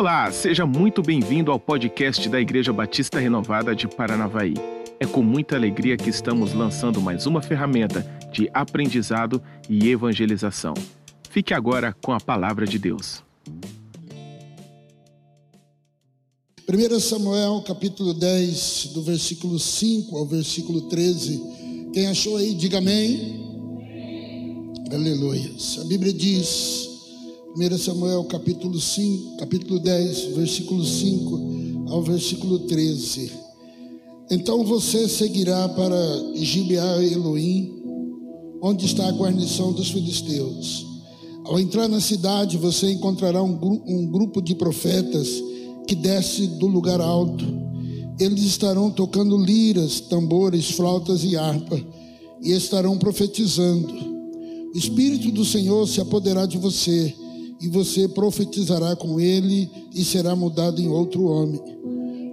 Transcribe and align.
Olá, 0.00 0.32
seja 0.32 0.64
muito 0.64 1.02
bem-vindo 1.02 1.52
ao 1.52 1.60
podcast 1.60 2.26
da 2.26 2.40
Igreja 2.40 2.72
Batista 2.72 3.20
Renovada 3.20 3.76
de 3.76 3.86
Paranavaí. 3.86 4.54
É 4.98 5.04
com 5.04 5.22
muita 5.22 5.56
alegria 5.56 5.94
que 5.94 6.08
estamos 6.08 6.54
lançando 6.54 7.02
mais 7.02 7.26
uma 7.26 7.42
ferramenta 7.42 8.00
de 8.32 8.48
aprendizado 8.54 9.42
e 9.68 9.90
evangelização. 9.90 10.72
Fique 11.28 11.52
agora 11.52 11.94
com 12.02 12.12
a 12.12 12.18
palavra 12.18 12.66
de 12.66 12.78
Deus. 12.78 13.22
1 16.66 16.98
Samuel 16.98 17.62
capítulo 17.66 18.14
10, 18.14 18.92
do 18.94 19.02
versículo 19.02 19.58
5 19.58 20.16
ao 20.16 20.24
versículo 20.24 20.88
13. 20.88 21.90
Quem 21.92 22.06
achou 22.06 22.38
aí, 22.38 22.54
diga 22.54 22.78
amém. 22.78 23.38
Aleluia. 24.90 25.50
A 25.78 25.84
Bíblia 25.84 26.14
diz, 26.14 26.89
1 27.56 27.78
Samuel 27.78 28.22
capítulo 28.24 28.80
5, 28.80 29.36
capítulo 29.38 29.80
10, 29.80 30.36
versículo 30.36 30.84
5 30.84 31.88
ao 31.88 32.00
versículo 32.00 32.60
13. 32.60 33.32
Então 34.30 34.64
você 34.64 35.08
seguirá 35.08 35.68
para 35.70 35.96
Gibeá 36.36 37.02
Elohim, 37.02 37.74
onde 38.62 38.86
está 38.86 39.08
a 39.08 39.12
guarnição 39.12 39.72
dos 39.72 39.90
filisteus. 39.90 40.86
Ao 41.44 41.58
entrar 41.58 41.88
na 41.88 42.00
cidade, 42.00 42.56
você 42.56 42.92
encontrará 42.92 43.42
um, 43.42 43.56
gru 43.56 43.82
um 43.84 44.06
grupo 44.06 44.40
de 44.40 44.54
profetas 44.54 45.42
que 45.88 45.96
desce 45.96 46.46
do 46.46 46.68
lugar 46.68 47.00
alto. 47.00 47.44
Eles 48.20 48.44
estarão 48.44 48.92
tocando 48.92 49.36
liras, 49.36 49.98
tambores, 49.98 50.70
flautas 50.70 51.24
e 51.24 51.36
harpa, 51.36 51.84
e 52.40 52.52
estarão 52.52 52.96
profetizando. 52.96 53.92
O 54.72 54.78
Espírito 54.78 55.32
do 55.32 55.44
Senhor 55.44 55.88
se 55.88 56.00
apoderará 56.00 56.46
de 56.46 56.56
você 56.56 57.12
e 57.60 57.68
você 57.68 58.08
profetizará 58.08 58.96
com 58.96 59.20
ele 59.20 59.70
e 59.94 60.04
será 60.04 60.34
mudado 60.34 60.80
em 60.80 60.88
outro 60.88 61.24
homem. 61.24 61.60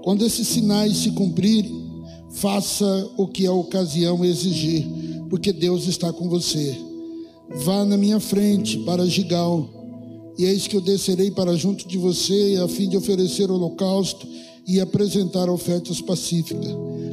Quando 0.04 0.26
esses 0.26 0.48
sinais 0.48 0.98
se 0.98 1.12
cumprirem, 1.12 1.86
faça 2.32 3.10
o 3.18 3.28
que 3.28 3.46
a 3.46 3.52
ocasião 3.52 4.24
exigir, 4.24 4.88
porque 5.30 5.52
Deus 5.52 5.86
está 5.88 6.14
com 6.14 6.30
você. 6.30 6.78
Vá 7.64 7.84
na 7.84 7.98
minha 7.98 8.20
frente 8.20 8.78
para 8.80 9.06
Gigal, 9.06 9.70
e 10.38 10.46
eis 10.46 10.68
que 10.68 10.78
eu 10.78 10.82
descerei 10.82 11.32
para 11.32 11.56
junto 11.56 11.88
de 11.88 11.98
você, 11.98 12.58
a 12.64 12.68
fim 12.68 12.88
de 12.88 12.96
oferecer 12.96 13.50
holocausto 13.50 14.26
e 14.66 14.80
apresentar 14.80 15.50
ofertas 15.50 16.00
pacíficas. 16.00 16.70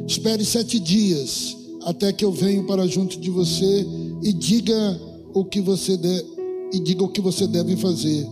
Espere 0.06 0.44
sete 0.44 0.78
dias, 0.78 1.56
até 1.82 2.12
que 2.12 2.24
eu 2.24 2.30
venha 2.30 2.62
para 2.64 2.86
junto 2.86 3.18
de 3.18 3.30
você 3.30 3.86
e 4.22 4.32
diga 4.32 5.00
o 5.32 5.44
que 5.44 5.60
você 5.60 5.96
deve 5.96 6.33
e 6.74 6.80
diga 6.80 7.04
o 7.04 7.08
que 7.08 7.20
você 7.20 7.46
deve 7.46 7.76
fazer. 7.76 8.26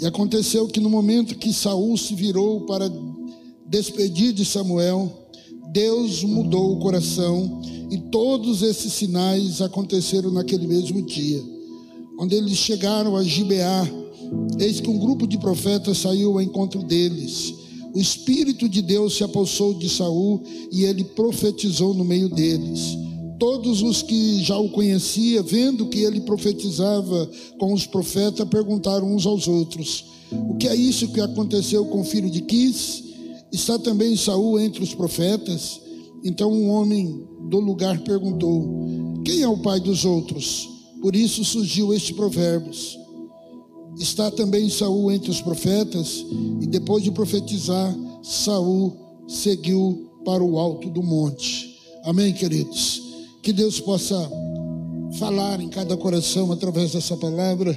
E 0.00 0.06
aconteceu 0.06 0.66
que 0.66 0.80
no 0.80 0.88
momento 0.88 1.36
que 1.36 1.52
Saul 1.52 1.96
se 1.96 2.14
virou 2.14 2.62
para 2.62 2.90
despedir 3.66 4.32
de 4.32 4.44
Samuel, 4.44 5.12
Deus 5.72 6.24
mudou 6.24 6.72
o 6.72 6.78
coração 6.78 7.60
e 7.90 7.98
todos 8.10 8.62
esses 8.62 8.92
sinais 8.92 9.60
aconteceram 9.60 10.30
naquele 10.30 10.66
mesmo 10.66 11.02
dia. 11.02 11.42
Quando 12.16 12.32
eles 12.32 12.56
chegaram 12.56 13.16
a 13.16 13.22
Gibeá, 13.22 13.86
eis 14.58 14.80
que 14.80 14.90
um 14.90 14.98
grupo 14.98 15.26
de 15.26 15.38
profetas 15.38 15.98
saiu 15.98 16.32
ao 16.32 16.42
encontro 16.42 16.82
deles. 16.82 17.54
O 17.94 17.98
espírito 17.98 18.68
de 18.68 18.82
Deus 18.82 19.16
se 19.16 19.24
apossou 19.24 19.74
de 19.74 19.88
Saul 19.88 20.42
e 20.70 20.84
ele 20.84 21.04
profetizou 21.04 21.94
no 21.94 22.04
meio 22.04 22.28
deles. 22.28 22.96
Todos 23.38 23.82
os 23.82 24.02
que 24.02 24.42
já 24.42 24.58
o 24.58 24.68
conhecia, 24.68 25.42
vendo 25.42 25.86
que 25.86 26.00
ele 26.00 26.20
profetizava 26.20 27.30
com 27.58 27.72
os 27.72 27.86
profetas, 27.86 28.48
perguntaram 28.48 29.14
uns 29.14 29.26
aos 29.26 29.46
outros: 29.46 30.04
O 30.32 30.56
que 30.56 30.66
é 30.66 30.74
isso 30.74 31.08
que 31.12 31.20
aconteceu 31.20 31.84
com 31.86 32.00
o 32.00 32.04
filho 32.04 32.28
de 32.28 32.40
Quis? 32.40 33.04
Está 33.52 33.78
também 33.78 34.16
Saul 34.16 34.58
entre 34.58 34.82
os 34.82 34.92
profetas? 34.92 35.80
Então 36.24 36.52
um 36.52 36.68
homem 36.68 37.24
do 37.48 37.60
lugar 37.60 38.00
perguntou: 38.00 39.22
Quem 39.24 39.42
é 39.42 39.48
o 39.48 39.58
pai 39.58 39.78
dos 39.78 40.04
outros? 40.04 40.68
Por 41.00 41.14
isso 41.14 41.44
surgiu 41.44 41.94
este 41.94 42.12
provérbio. 42.12 42.72
Está 44.00 44.30
também 44.32 44.68
Saul 44.68 45.12
entre 45.12 45.30
os 45.30 45.40
profetas? 45.40 46.24
E 46.60 46.66
depois 46.66 47.04
de 47.04 47.12
profetizar, 47.12 47.96
Saul 48.22 48.96
seguiu 49.28 50.10
para 50.24 50.42
o 50.42 50.58
alto 50.58 50.90
do 50.90 51.02
monte. 51.02 51.78
Amém, 52.04 52.32
queridos. 52.32 53.07
Que 53.42 53.52
Deus 53.52 53.80
possa 53.80 54.30
falar 55.18 55.60
em 55.60 55.68
cada 55.68 55.96
coração 55.96 56.52
através 56.52 56.92
dessa 56.92 57.16
palavra. 57.16 57.74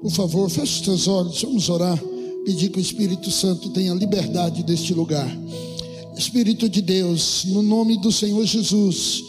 Por 0.00 0.10
favor, 0.10 0.48
feche 0.48 0.74
os 0.74 0.80
teus 0.80 1.08
olhos, 1.08 1.42
vamos 1.42 1.68
orar, 1.68 1.98
pedir 2.44 2.70
que 2.70 2.78
o 2.78 2.80
Espírito 2.80 3.30
Santo 3.30 3.70
tenha 3.70 3.92
liberdade 3.94 4.62
deste 4.62 4.94
lugar. 4.94 5.28
Espírito 6.16 6.68
de 6.68 6.80
Deus, 6.80 7.44
no 7.46 7.62
nome 7.62 8.00
do 8.00 8.10
Senhor 8.10 8.44
Jesus, 8.44 9.22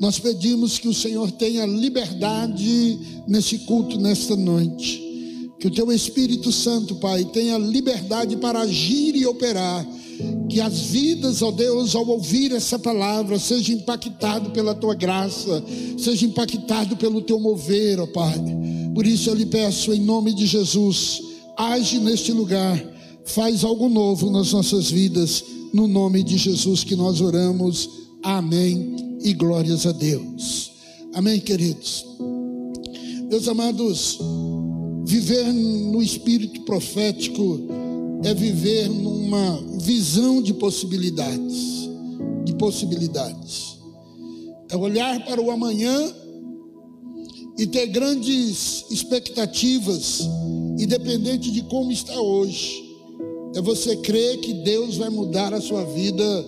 nós 0.00 0.18
pedimos 0.18 0.78
que 0.78 0.88
o 0.88 0.94
Senhor 0.94 1.30
tenha 1.30 1.64
liberdade 1.64 2.98
nesse 3.26 3.58
culto, 3.60 3.98
nesta 3.98 4.36
noite. 4.36 5.02
Que 5.58 5.68
o 5.68 5.70
teu 5.70 5.90
Espírito 5.90 6.52
Santo, 6.52 6.96
Pai, 6.96 7.24
tenha 7.24 7.56
liberdade 7.56 8.36
para 8.36 8.60
agir 8.60 9.16
e 9.16 9.26
operar 9.26 9.86
que 10.56 10.60
as 10.62 10.80
vidas, 10.80 11.42
ó 11.42 11.50
Deus, 11.50 11.94
ao 11.94 12.08
ouvir 12.08 12.50
essa 12.50 12.78
palavra, 12.78 13.38
seja 13.38 13.74
impactado 13.74 14.52
pela 14.52 14.74
tua 14.74 14.94
graça, 14.94 15.62
seja 15.98 16.24
impactado 16.24 16.96
pelo 16.96 17.20
teu 17.20 17.38
mover, 17.38 18.00
ó 18.00 18.06
Pai. 18.06 18.42
Por 18.94 19.06
isso 19.06 19.28
eu 19.28 19.34
lhe 19.34 19.44
peço, 19.44 19.92
em 19.92 20.00
nome 20.00 20.32
de 20.32 20.46
Jesus, 20.46 21.20
age 21.58 22.00
neste 22.00 22.32
lugar, 22.32 22.82
faz 23.26 23.64
algo 23.64 23.86
novo 23.90 24.30
nas 24.30 24.50
nossas 24.50 24.90
vidas, 24.90 25.44
no 25.74 25.86
nome 25.86 26.22
de 26.22 26.38
Jesus 26.38 26.82
que 26.82 26.96
nós 26.96 27.20
oramos. 27.20 27.90
Amém 28.22 29.18
e 29.22 29.34
glórias 29.34 29.84
a 29.84 29.92
Deus. 29.92 30.72
Amém, 31.12 31.38
queridos. 31.38 32.02
Meus 33.28 33.46
amados, 33.46 34.18
viver 35.04 35.52
no 35.52 36.02
espírito 36.02 36.62
profético 36.62 37.60
é 38.24 38.32
viver 38.32 38.88
numa 39.26 39.60
visão 39.80 40.40
de 40.40 40.54
possibilidades, 40.54 41.88
de 42.44 42.54
possibilidades. 42.54 43.76
É 44.70 44.76
olhar 44.76 45.24
para 45.24 45.40
o 45.40 45.50
amanhã 45.50 46.14
e 47.58 47.66
ter 47.66 47.86
grandes 47.88 48.84
expectativas, 48.88 50.20
independente 50.78 51.50
de 51.50 51.62
como 51.62 51.90
está 51.90 52.18
hoje. 52.20 52.84
É 53.56 53.60
você 53.60 53.96
crer 53.96 54.38
que 54.38 54.52
Deus 54.52 54.96
vai 54.96 55.10
mudar 55.10 55.52
a 55.52 55.60
sua 55.60 55.84
vida 55.84 56.46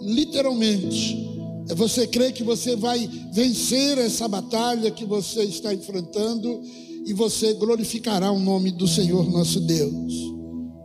literalmente. 0.00 1.28
É 1.68 1.74
você 1.74 2.06
crer 2.06 2.32
que 2.32 2.44
você 2.44 2.76
vai 2.76 3.08
vencer 3.32 3.98
essa 3.98 4.28
batalha 4.28 4.90
que 4.90 5.04
você 5.04 5.42
está 5.42 5.74
enfrentando 5.74 6.62
e 7.04 7.12
você 7.12 7.54
glorificará 7.54 8.30
o 8.30 8.38
nome 8.38 8.70
do 8.70 8.86
Senhor 8.86 9.28
nosso 9.30 9.60
Deus. 9.60 10.29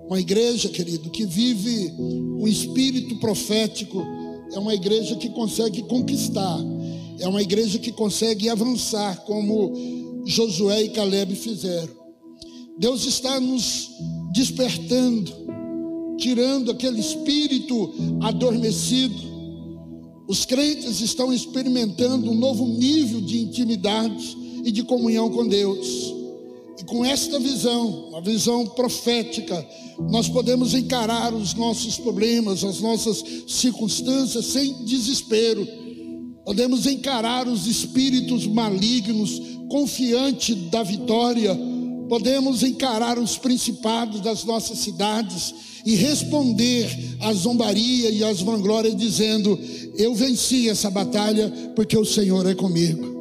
Uma 0.07 0.19
igreja, 0.19 0.69
querido, 0.69 1.09
que 1.09 1.25
vive 1.25 1.91
um 1.99 2.47
espírito 2.47 3.15
profético, 3.15 4.03
é 4.53 4.59
uma 4.59 4.73
igreja 4.75 5.15
que 5.15 5.29
consegue 5.29 5.81
conquistar, 5.83 6.59
é 7.19 7.27
uma 7.27 7.41
igreja 7.41 7.79
que 7.79 7.91
consegue 7.91 8.47
avançar, 8.47 9.23
como 9.25 10.23
Josué 10.25 10.83
e 10.83 10.89
Caleb 10.89 11.35
fizeram. 11.35 11.93
Deus 12.77 13.05
está 13.05 13.39
nos 13.39 13.89
despertando, 14.31 15.31
tirando 16.17 16.71
aquele 16.71 16.99
espírito 16.99 17.93
adormecido. 18.21 19.35
Os 20.27 20.45
crentes 20.45 21.01
estão 21.01 21.33
experimentando 21.33 22.29
um 22.29 22.35
novo 22.35 22.67
nível 22.67 23.21
de 23.21 23.39
intimidade 23.39 24.37
e 24.63 24.71
de 24.71 24.83
comunhão 24.83 25.29
com 25.29 25.47
Deus. 25.47 26.14
Com 26.87 27.03
esta 27.03 27.39
visão, 27.39 28.09
uma 28.09 28.21
visão 28.21 28.65
profética, 28.67 29.65
nós 30.09 30.27
podemos 30.27 30.73
encarar 30.73 31.33
os 31.33 31.53
nossos 31.53 31.97
problemas, 31.97 32.63
as 32.63 32.79
nossas 32.79 33.23
circunstâncias 33.47 34.45
sem 34.45 34.85
desespero. 34.85 35.67
Podemos 36.43 36.85
encarar 36.85 37.47
os 37.47 37.65
espíritos 37.65 38.45
malignos 38.45 39.41
confiante 39.69 40.53
da 40.53 40.83
vitória. 40.83 41.57
Podemos 42.07 42.61
encarar 42.61 43.17
os 43.17 43.37
principados 43.37 44.21
das 44.21 44.43
nossas 44.43 44.77
cidades 44.79 45.55
e 45.85 45.95
responder 45.95 46.87
à 47.21 47.33
zombaria 47.33 48.09
e 48.09 48.23
às 48.23 48.41
vanglórias 48.41 48.95
dizendo: 48.95 49.57
Eu 49.97 50.13
venci 50.13 50.69
essa 50.69 50.89
batalha 50.89 51.51
porque 51.75 51.97
o 51.97 52.05
Senhor 52.05 52.45
é 52.45 52.53
comigo. 52.53 53.15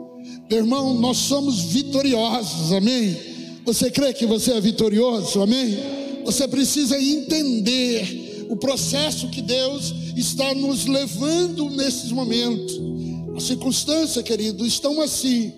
Meu 0.50 0.58
irmão, 0.58 0.92
nós 0.94 1.16
somos 1.16 1.60
vitoriosos, 1.60 2.72
amém? 2.72 3.33
Você 3.64 3.90
crê 3.90 4.12
que 4.12 4.26
você 4.26 4.52
é 4.52 4.60
vitorioso? 4.60 5.40
Amém? 5.40 5.78
Você 6.24 6.46
precisa 6.46 7.00
entender 7.00 8.46
o 8.48 8.56
processo 8.56 9.28
que 9.30 9.40
Deus 9.40 9.94
está 10.16 10.54
nos 10.54 10.84
levando 10.86 11.70
nesses 11.70 12.12
momentos. 12.12 12.78
As 13.34 13.44
circunstâncias, 13.44 14.24
querido, 14.24 14.66
estão 14.66 15.00
assim, 15.00 15.52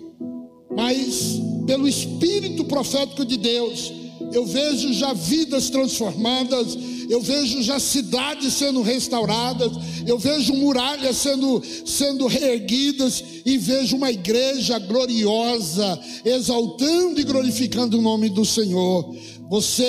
mas 0.75 1.39
pelo 1.65 1.87
Espírito 1.87 2.63
profético 2.63 3.25
de 3.25 3.37
Deus, 3.37 3.91
eu 4.33 4.45
vejo 4.45 4.93
já 4.93 5.11
vidas 5.13 5.69
transformadas, 5.69 6.77
eu 7.09 7.21
vejo 7.21 7.61
já 7.61 7.79
cidades 7.79 8.53
sendo 8.53 8.81
restauradas, 8.81 9.71
eu 10.05 10.17
vejo 10.19 10.53
muralhas 10.53 11.17
sendo, 11.17 11.61
sendo 11.85 12.27
reerguidas 12.27 13.23
e 13.45 13.57
vejo 13.57 13.95
uma 13.95 14.11
igreja 14.11 14.77
gloriosa, 14.79 15.99
exaltando 16.25 17.19
e 17.19 17.23
glorificando 17.23 17.97
o 17.97 18.01
nome 18.01 18.29
do 18.29 18.43
Senhor. 18.43 19.15
Você 19.49 19.83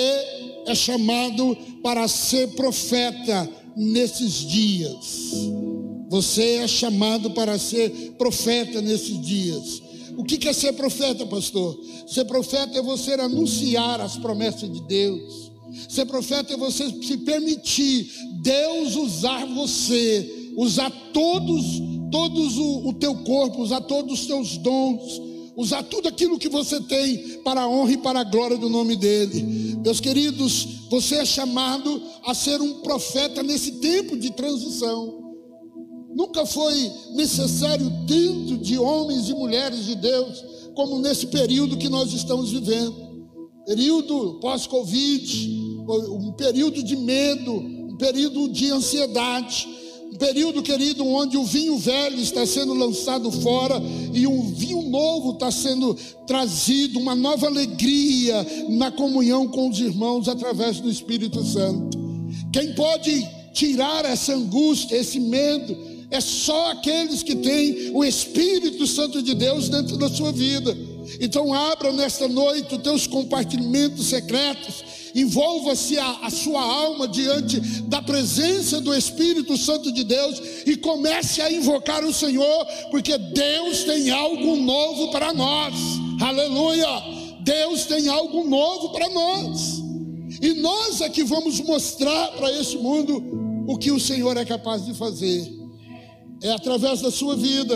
é 0.65 0.73
chamado 0.73 1.57
para 1.83 2.07
ser 2.07 2.49
profeta 2.49 3.49
nesses 3.75 4.33
dias. 4.47 5.49
Você 6.09 6.55
é 6.55 6.67
chamado 6.67 7.31
para 7.31 7.57
ser 7.59 8.13
profeta 8.17 8.81
nesses 8.81 9.19
dias. 9.21 9.81
O 10.17 10.23
que 10.23 10.47
é 10.47 10.53
ser 10.53 10.73
profeta, 10.73 11.25
pastor? 11.25 11.79
Ser 12.07 12.25
profeta 12.25 12.77
é 12.77 12.81
você 12.81 13.13
anunciar 13.13 14.01
as 14.01 14.17
promessas 14.17 14.71
de 14.71 14.81
Deus. 14.81 15.48
Ser 15.87 16.05
profeta 16.05 16.53
é 16.53 16.57
você 16.57 16.89
se 16.89 17.17
permitir 17.17 18.09
Deus 18.41 18.95
usar 18.95 19.45
você, 19.45 20.51
usar 20.57 20.89
todos, 21.13 21.65
todos 22.11 22.57
o, 22.57 22.89
o 22.89 22.93
teu 22.93 23.15
corpo, 23.23 23.61
usar 23.61 23.81
todos 23.81 24.21
os 24.21 24.27
teus 24.27 24.57
dons, 24.57 25.21
usar 25.55 25.83
tudo 25.83 26.07
aquilo 26.07 26.39
que 26.39 26.49
você 26.49 26.79
tem 26.81 27.39
para 27.43 27.61
a 27.61 27.69
honra 27.69 27.91
e 27.91 27.97
para 27.97 28.21
a 28.21 28.23
glória 28.23 28.57
do 28.57 28.69
nome 28.69 28.95
dele. 28.95 29.77
Meus 29.83 29.99
queridos, 29.99 30.87
você 30.89 31.15
é 31.15 31.25
chamado 31.25 32.01
a 32.25 32.33
ser 32.33 32.61
um 32.61 32.81
profeta 32.81 33.43
nesse 33.43 33.73
tempo 33.73 34.17
de 34.17 34.31
transição. 34.31 35.19
Nunca 36.15 36.45
foi 36.45 36.91
necessário 37.13 37.89
tanto 38.07 38.57
de 38.57 38.77
homens 38.77 39.29
e 39.29 39.33
mulheres 39.33 39.85
de 39.85 39.95
Deus 39.95 40.43
como 40.75 40.99
nesse 40.99 41.27
período 41.27 41.77
que 41.77 41.89
nós 41.89 42.13
estamos 42.13 42.51
vivendo. 42.51 43.08
Período 43.65 44.39
pós-Covid, 44.41 45.49
um 45.87 46.31
período 46.33 46.81
de 46.83 46.95
medo, 46.95 47.53
um 47.53 47.97
período 47.97 48.49
de 48.49 48.71
ansiedade, 48.71 49.67
um 50.11 50.17
período, 50.17 50.63
querido, 50.63 51.05
onde 51.05 51.37
o 51.37 51.43
vinho 51.43 51.77
velho 51.77 52.19
está 52.19 52.45
sendo 52.45 52.73
lançado 52.73 53.31
fora 53.31 53.79
e 54.13 54.25
um 54.25 54.41
vinho 54.53 54.81
novo 54.89 55.33
está 55.33 55.51
sendo 55.51 55.95
trazido, 56.25 56.99
uma 56.99 57.15
nova 57.15 57.45
alegria 57.45 58.45
na 58.69 58.91
comunhão 58.91 59.47
com 59.47 59.69
os 59.69 59.79
irmãos 59.79 60.27
através 60.27 60.79
do 60.79 60.89
Espírito 60.89 61.43
Santo. 61.43 61.97
Quem 62.51 62.73
pode 62.73 63.27
tirar 63.53 64.03
essa 64.05 64.33
angústia, 64.33 64.95
esse 64.95 65.19
medo, 65.19 65.77
é 66.09 66.19
só 66.19 66.71
aqueles 66.71 67.21
que 67.21 67.35
têm 67.35 67.91
o 67.93 68.03
Espírito 68.03 68.87
Santo 68.87 69.21
de 69.21 69.35
Deus 69.35 69.69
dentro 69.69 69.95
da 69.95 70.09
sua 70.09 70.31
vida. 70.31 70.75
Então 71.19 71.53
abra 71.53 71.91
nesta 71.91 72.27
noite 72.27 72.75
os 72.75 72.81
teus 72.81 73.07
compartimentos 73.07 74.07
secretos, 74.07 74.83
envolva-se 75.15 75.97
a, 75.97 76.19
a, 76.23 76.29
sua 76.29 76.61
alma 76.61 77.07
diante 77.07 77.59
da 77.83 78.01
presença 78.01 78.79
do 78.79 78.93
Espírito 78.93 79.57
Santo 79.57 79.91
de 79.91 80.03
Deus 80.03 80.41
e 80.65 80.75
comece 80.77 81.41
a 81.41 81.51
invocar 81.51 82.03
o 82.03 82.13
Senhor, 82.13 82.65
porque 82.91 83.17
Deus 83.17 83.83
tem 83.83 84.09
algo 84.09 84.55
novo 84.57 85.11
para 85.11 85.33
nós. 85.33 85.73
Aleluia! 86.21 86.87
Deus 87.41 87.85
tem 87.85 88.07
algo 88.09 88.47
novo 88.47 88.89
para 88.89 89.09
nós. 89.09 89.81
E 90.41 90.53
nós 90.53 91.01
é 91.01 91.09
que 91.09 91.23
vamos 91.23 91.59
mostrar 91.61 92.33
para 92.33 92.51
esse 92.51 92.77
mundo 92.77 93.65
o 93.67 93.77
que 93.77 93.91
o 93.91 93.99
Senhor 93.99 94.37
é 94.37 94.45
capaz 94.45 94.85
de 94.85 94.93
fazer. 94.93 95.51
É 96.41 96.51
através 96.51 97.01
da 97.01 97.11
sua 97.11 97.35
vida, 97.35 97.75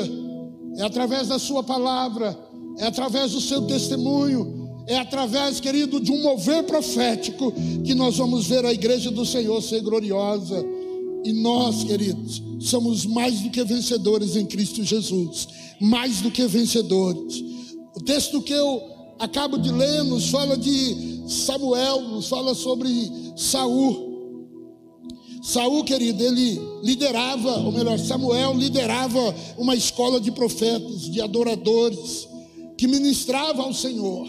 é 0.78 0.84
através 0.84 1.28
da 1.28 1.40
sua 1.40 1.64
palavra, 1.64 2.38
é 2.78 2.86
através 2.86 3.32
do 3.32 3.42
seu 3.42 3.64
testemunho, 3.64 4.64
é 4.88 4.98
através, 4.98 5.60
querido, 5.60 6.00
de 6.00 6.12
um 6.12 6.22
mover 6.22 6.64
profético 6.64 7.54
que 7.84 7.94
nós 7.94 8.18
vamos 8.18 8.48
ver 8.48 8.66
a 8.66 8.74
igreja 8.74 9.10
do 9.10 9.26
Senhor 9.26 9.62
ser 9.62 9.82
gloriosa. 9.82 10.64
E 11.24 11.32
nós, 11.32 11.84
queridos, 11.86 12.44
somos 12.60 13.06
mais 13.06 13.40
do 13.40 13.50
que 13.50 13.64
vencedores 13.64 14.36
em 14.36 14.46
Cristo 14.46 14.84
Jesus, 14.84 15.48
mais 15.80 16.20
do 16.20 16.30
que 16.30 16.46
vencedores. 16.48 17.42
O 17.96 18.02
texto 18.02 18.42
que 18.42 18.52
eu 18.52 18.82
acabo 19.20 19.58
de 19.58 19.72
ler 19.72 20.04
nos 20.04 20.30
fala 20.30 20.58
de 20.58 21.24
Samuel, 21.28 22.02
nos 22.02 22.28
fala 22.28 22.54
sobre 22.54 22.90
Saul. 23.38 24.12
Saul, 25.42 25.84
querido, 25.86 26.22
ele 26.24 26.60
liderava, 26.84 27.60
ou 27.60 27.72
melhor, 27.72 27.98
Samuel 28.00 28.54
liderava 28.54 29.34
uma 29.58 29.76
escola 29.76 30.20
de 30.20 30.32
profetas, 30.32 31.10
de 31.10 31.22
adoradores 31.22 32.28
que 32.84 32.88
ministrava 32.90 33.64
ao 33.64 33.74
Senhor. 33.74 34.28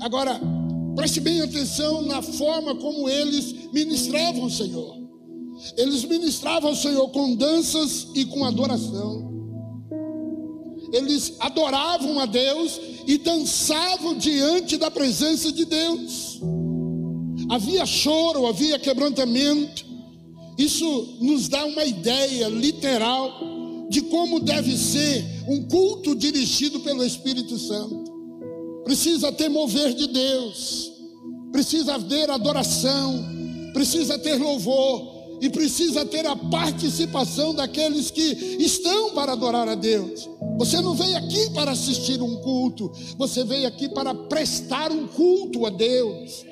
Agora, 0.00 0.40
preste 0.96 1.20
bem 1.20 1.42
atenção 1.42 2.00
na 2.00 2.22
forma 2.22 2.74
como 2.76 3.06
eles 3.10 3.70
ministravam 3.74 4.44
ao 4.44 4.50
Senhor. 4.50 4.96
Eles 5.76 6.02
ministravam 6.04 6.70
ao 6.70 6.74
Senhor 6.74 7.06
com 7.10 7.34
danças 7.34 8.08
e 8.14 8.24
com 8.24 8.42
adoração. 8.42 9.30
Eles 10.94 11.34
adoravam 11.40 12.18
a 12.18 12.24
Deus 12.24 12.80
e 13.06 13.18
dançavam 13.18 14.16
diante 14.16 14.78
da 14.78 14.90
presença 14.90 15.52
de 15.52 15.66
Deus. 15.66 16.40
Havia 17.50 17.84
choro, 17.84 18.46
havia 18.46 18.78
quebrantamento. 18.78 19.84
Isso 20.56 21.18
nos 21.20 21.48
dá 21.48 21.66
uma 21.66 21.84
ideia 21.84 22.48
literal 22.48 23.47
de 23.88 24.02
como 24.02 24.40
deve 24.40 24.76
ser 24.76 25.24
um 25.48 25.62
culto 25.64 26.14
dirigido 26.14 26.80
pelo 26.80 27.04
Espírito 27.04 27.58
Santo. 27.58 28.04
Precisa 28.84 29.32
ter 29.32 29.48
mover 29.48 29.94
de 29.94 30.08
Deus, 30.08 30.92
precisa 31.52 31.94
haver 31.94 32.30
adoração, 32.30 33.24
precisa 33.72 34.18
ter 34.18 34.36
louvor 34.36 35.18
e 35.40 35.48
precisa 35.48 36.04
ter 36.04 36.26
a 36.26 36.34
participação 36.34 37.54
daqueles 37.54 38.10
que 38.10 38.56
estão 38.58 39.12
para 39.12 39.32
adorar 39.32 39.68
a 39.68 39.74
Deus. 39.74 40.28
Você 40.58 40.80
não 40.80 40.94
veio 40.94 41.16
aqui 41.16 41.50
para 41.50 41.70
assistir 41.70 42.20
um 42.20 42.36
culto, 42.36 42.90
você 43.16 43.44
veio 43.44 43.68
aqui 43.68 43.88
para 43.88 44.14
prestar 44.14 44.90
um 44.90 45.06
culto 45.06 45.64
a 45.66 45.70
Deus. 45.70 46.44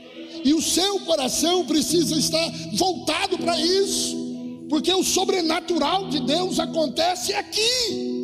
E 0.44 0.54
o 0.54 0.62
seu 0.62 1.00
coração 1.00 1.66
precisa 1.66 2.16
estar 2.16 2.52
voltado 2.74 3.36
para 3.38 3.58
isso. 3.60 4.25
Porque 4.68 4.92
o 4.92 5.04
sobrenatural 5.04 6.08
de 6.08 6.20
Deus 6.20 6.58
acontece 6.58 7.32
aqui. 7.32 8.16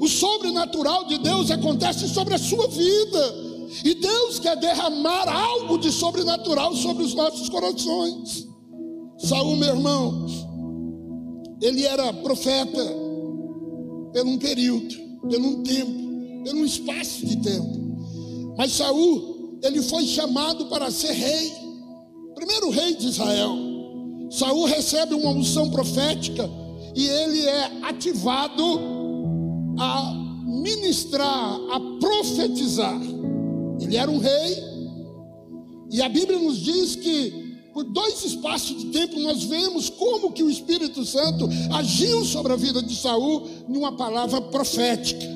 O 0.00 0.08
sobrenatural 0.08 1.04
de 1.06 1.18
Deus 1.18 1.50
acontece 1.50 2.08
sobre 2.08 2.34
a 2.34 2.38
sua 2.38 2.68
vida. 2.68 3.34
E 3.84 3.94
Deus 3.94 4.38
quer 4.38 4.56
derramar 4.56 5.28
algo 5.28 5.78
de 5.78 5.92
sobrenatural 5.92 6.74
sobre 6.74 7.04
os 7.04 7.14
nossos 7.14 7.48
corações. 7.48 8.48
Saul, 9.18 9.56
meu 9.56 9.68
irmão, 9.68 10.26
ele 11.60 11.84
era 11.84 12.12
profeta 12.12 12.82
por 14.12 14.26
um 14.26 14.38
período, 14.38 14.96
por 15.20 15.38
um 15.38 15.62
tempo, 15.62 16.44
por 16.44 16.54
um 16.54 16.64
espaço 16.64 17.26
de 17.26 17.36
tempo. 17.36 18.54
Mas 18.56 18.72
Saul, 18.72 19.58
ele 19.62 19.82
foi 19.82 20.04
chamado 20.06 20.66
para 20.66 20.90
ser 20.90 21.12
rei, 21.12 21.52
primeiro 22.34 22.70
rei 22.70 22.94
de 22.96 23.08
Israel. 23.08 23.69
Saul 24.30 24.64
recebe 24.66 25.14
uma 25.14 25.30
unção 25.30 25.70
profética 25.70 26.48
e 26.94 27.06
ele 27.06 27.46
é 27.46 27.70
ativado 27.82 28.80
a 29.78 30.14
ministrar, 30.46 31.58
a 31.70 31.80
profetizar. 32.00 33.00
Ele 33.80 33.96
era 33.96 34.10
um 34.10 34.18
rei 34.18 34.70
e 35.90 36.00
a 36.00 36.08
Bíblia 36.08 36.38
nos 36.38 36.58
diz 36.58 36.94
que 36.94 37.50
por 37.72 37.84
dois 37.84 38.24
espaços 38.24 38.78
de 38.78 38.86
tempo 38.86 39.18
nós 39.20 39.44
vemos 39.44 39.88
como 39.90 40.32
que 40.32 40.42
o 40.42 40.50
Espírito 40.50 41.04
Santo 41.04 41.48
agiu 41.72 42.24
sobre 42.24 42.52
a 42.52 42.56
vida 42.56 42.82
de 42.82 42.94
Saul 42.94 43.46
numa 43.68 43.96
palavra 43.96 44.40
profética. 44.40 45.26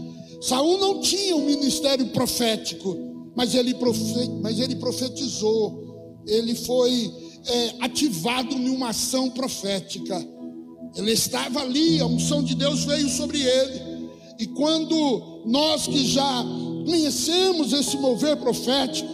Saul 0.40 0.78
não 0.78 1.00
tinha 1.00 1.34
um 1.36 1.44
ministério 1.44 2.06
profético, 2.08 2.96
mas 3.34 3.54
ele, 3.54 3.74
profe, 3.74 4.28
mas 4.42 4.58
ele 4.60 4.76
profetizou. 4.76 6.22
Ele 6.26 6.54
foi 6.54 7.12
é, 7.46 7.74
ativado 7.80 8.54
em 8.54 8.68
uma 8.70 8.90
ação 8.90 9.30
profética. 9.30 10.16
Ele 10.96 11.12
estava 11.12 11.60
ali, 11.60 12.00
a 12.00 12.06
unção 12.06 12.42
de 12.42 12.54
Deus 12.54 12.84
veio 12.84 13.08
sobre 13.08 13.40
ele. 13.40 14.08
E 14.38 14.46
quando 14.46 15.42
nós 15.46 15.86
que 15.86 16.06
já 16.06 16.44
conhecemos 16.84 17.72
esse 17.72 17.96
mover 17.96 18.36
profético, 18.36 19.08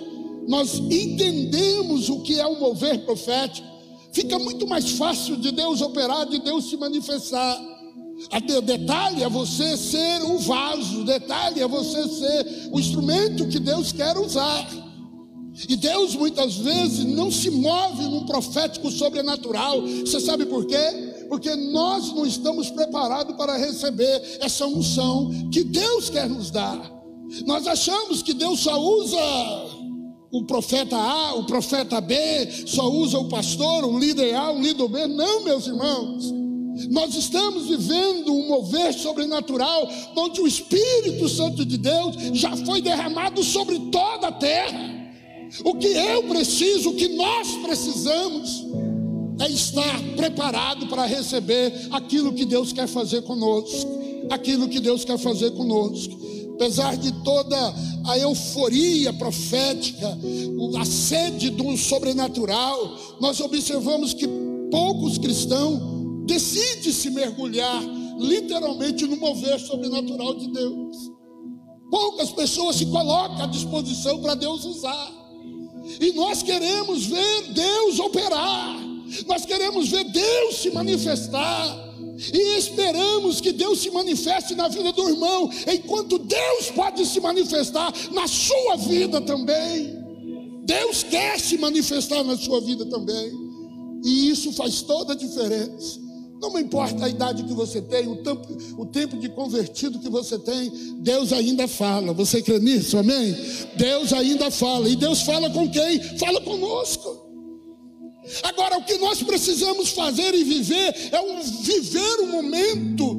nós 0.49 0.75
entendemos 0.75 2.09
o 2.09 2.21
que 2.21 2.39
é 2.39 2.47
o 2.47 2.59
mover 2.59 3.05
profético, 3.05 3.67
fica 4.13 4.39
muito 4.39 4.67
mais 4.67 4.91
fácil 4.93 5.37
de 5.37 5.53
Deus 5.53 5.81
operar, 5.81 6.27
de 6.27 6.41
Deus 6.41 6.69
se 6.69 6.77
manifestar. 6.77 7.71
O 8.57 8.61
detalhe 8.61 9.23
é 9.23 9.29
você 9.29 9.77
ser 9.77 10.23
o 10.25 10.39
vaso, 10.39 11.05
detalhe 11.05 11.61
é 11.61 11.67
você 11.67 12.07
ser 12.09 12.69
o 12.71 12.79
instrumento 12.79 13.49
que 13.49 13.59
Deus 13.59 13.93
quer 13.93 14.19
usar. 14.19 14.69
E 15.69 15.77
Deus 15.77 16.15
muitas 16.15 16.57
vezes 16.57 17.05
não 17.05 17.31
se 17.31 17.51
move 17.51 18.05
num 18.05 18.25
profético 18.25 18.91
sobrenatural. 18.91 19.83
Você 19.83 20.21
sabe 20.21 20.47
por 20.47 20.67
quê? 20.67 21.27
Porque 21.29 21.55
nós 21.55 22.13
não 22.13 22.27
estamos 22.27 22.71
preparados 22.71 23.37
para 23.37 23.57
receber 23.57 24.39
essa 24.41 24.67
unção 24.67 25.31
que 25.53 25.63
Deus 25.63 26.11
quer 26.11 26.29
nos 26.29 26.51
dar. 26.51 27.01
Nós 27.47 27.67
achamos 27.67 28.23
que 28.23 28.35
Deus 28.35 28.61
só 28.61 28.81
usa 28.81 29.19
o 30.33 30.45
profeta 30.45 30.97
A, 30.97 31.35
o 31.35 31.45
profeta 31.45 32.01
B, 32.01 32.17
só 32.67 32.89
usa 32.91 33.19
o 33.19 33.29
pastor, 33.29 33.85
um 33.85 33.99
líder 33.99 34.35
A, 34.35 34.51
um 34.51 34.61
líder 34.61 34.89
B. 34.89 35.07
Não, 35.07 35.45
meus 35.45 35.67
irmãos. 35.67 36.33
Nós 36.89 37.15
estamos 37.15 37.67
vivendo 37.67 38.33
um 38.33 38.49
mover 38.49 38.95
sobrenatural, 38.95 39.89
onde 40.17 40.41
o 40.41 40.47
Espírito 40.47 41.29
Santo 41.29 41.65
de 41.65 41.77
Deus 41.77 42.17
já 42.33 42.57
foi 42.57 42.81
derramado 42.81 43.43
sobre 43.43 43.79
toda 43.91 44.29
a 44.29 44.33
terra. 44.33 45.00
O 45.65 45.75
que 45.75 45.89
eu 45.89 46.23
preciso, 46.25 46.91
o 46.91 46.95
que 46.95 47.09
nós 47.09 47.49
precisamos, 47.63 48.67
é 49.41 49.49
estar 49.49 50.01
preparado 50.17 50.87
para 50.87 51.07
receber 51.07 51.89
aquilo 51.91 52.33
que 52.33 52.45
Deus 52.45 52.73
quer 52.73 52.87
fazer 52.87 53.23
conosco. 53.23 53.99
Aquilo 54.31 54.69
que 54.69 54.81
Deus 54.81 55.05
quer 55.05 55.19
fazer 55.19 55.51
conosco. 55.53 56.19
Apesar 56.55 56.97
de 56.97 57.11
toda 57.25 57.57
a 58.07 58.19
euforia 58.19 59.13
profética, 59.15 60.19
a 60.79 60.85
sede 60.85 61.51
do 61.51 61.77
sobrenatural, 61.77 62.99
nós 63.21 63.41
observamos 63.41 64.13
que 64.13 64.29
poucos 64.71 65.17
cristãos 65.19 65.81
decide 66.27 66.93
se 66.93 67.11
mergulhar 67.11 67.83
literalmente 68.19 69.07
no 69.07 69.17
mover 69.17 69.59
sobrenatural 69.59 70.35
de 70.35 70.53
Deus. 70.53 70.97
Poucas 71.91 72.31
pessoas 72.31 72.77
se 72.77 72.87
colocam 72.87 73.43
à 73.43 73.47
disposição 73.47 74.21
para 74.21 74.35
Deus 74.35 74.65
usar. 74.65 75.20
E 75.99 76.13
nós 76.13 76.43
queremos 76.43 77.07
ver 77.07 77.43
Deus 77.53 77.99
operar. 77.99 78.79
Nós 79.27 79.45
queremos 79.45 79.89
ver 79.89 80.05
Deus 80.05 80.57
se 80.57 80.71
manifestar. 80.71 81.91
E 82.33 82.59
esperamos 82.59 83.41
que 83.41 83.51
Deus 83.51 83.81
se 83.81 83.91
manifeste 83.91 84.55
na 84.55 84.69
vida 84.69 84.93
do 84.93 85.09
irmão, 85.09 85.51
enquanto 85.67 86.19
Deus 86.19 86.71
pode 86.75 87.07
se 87.07 87.19
manifestar 87.19 87.93
na 88.13 88.29
sua 88.29 88.77
vida 88.77 89.21
também. 89.23 89.99
Deus 90.65 91.03
quer 91.03 91.41
se 91.41 91.57
manifestar 91.57 92.23
na 92.23 92.37
sua 92.37 92.61
vida 92.61 92.85
também. 92.87 93.33
E 94.05 94.29
isso 94.29 94.53
faz 94.53 94.83
toda 94.83 95.15
a 95.15 95.17
diferença. 95.17 95.99
Não 96.41 96.59
importa 96.59 97.05
a 97.05 97.09
idade 97.09 97.45
que 97.45 97.53
você 97.53 97.83
tem, 97.83 98.09
o 98.09 98.17
tempo, 98.17 98.49
o 98.79 98.87
tempo 98.87 99.19
de 99.19 99.29
convertido 99.29 99.99
que 99.99 100.09
você 100.09 100.39
tem, 100.39 100.71
Deus 101.01 101.33
ainda 101.35 101.69
fala. 101.69 102.15
Você 102.15 102.41
crê 102.41 102.59
nisso? 102.59 102.97
Amém? 102.97 103.37
Deus 103.77 104.13
ainda 104.13 104.51
fala. 104.51 104.89
E 104.89 104.97
Deus 104.97 105.21
fala 105.21 105.51
com 105.51 105.71
quem? 105.71 106.01
Fala 106.19 106.41
conosco. 106.41 107.29
Agora, 108.43 108.79
o 108.79 108.85
que 108.85 108.97
nós 108.97 109.23
precisamos 109.23 109.91
fazer 109.91 110.35
e 110.35 110.45
viver 110.45 110.95
é 111.13 111.21
um, 111.21 111.43
viver 111.43 112.21
o 112.21 112.27
momento 112.29 113.15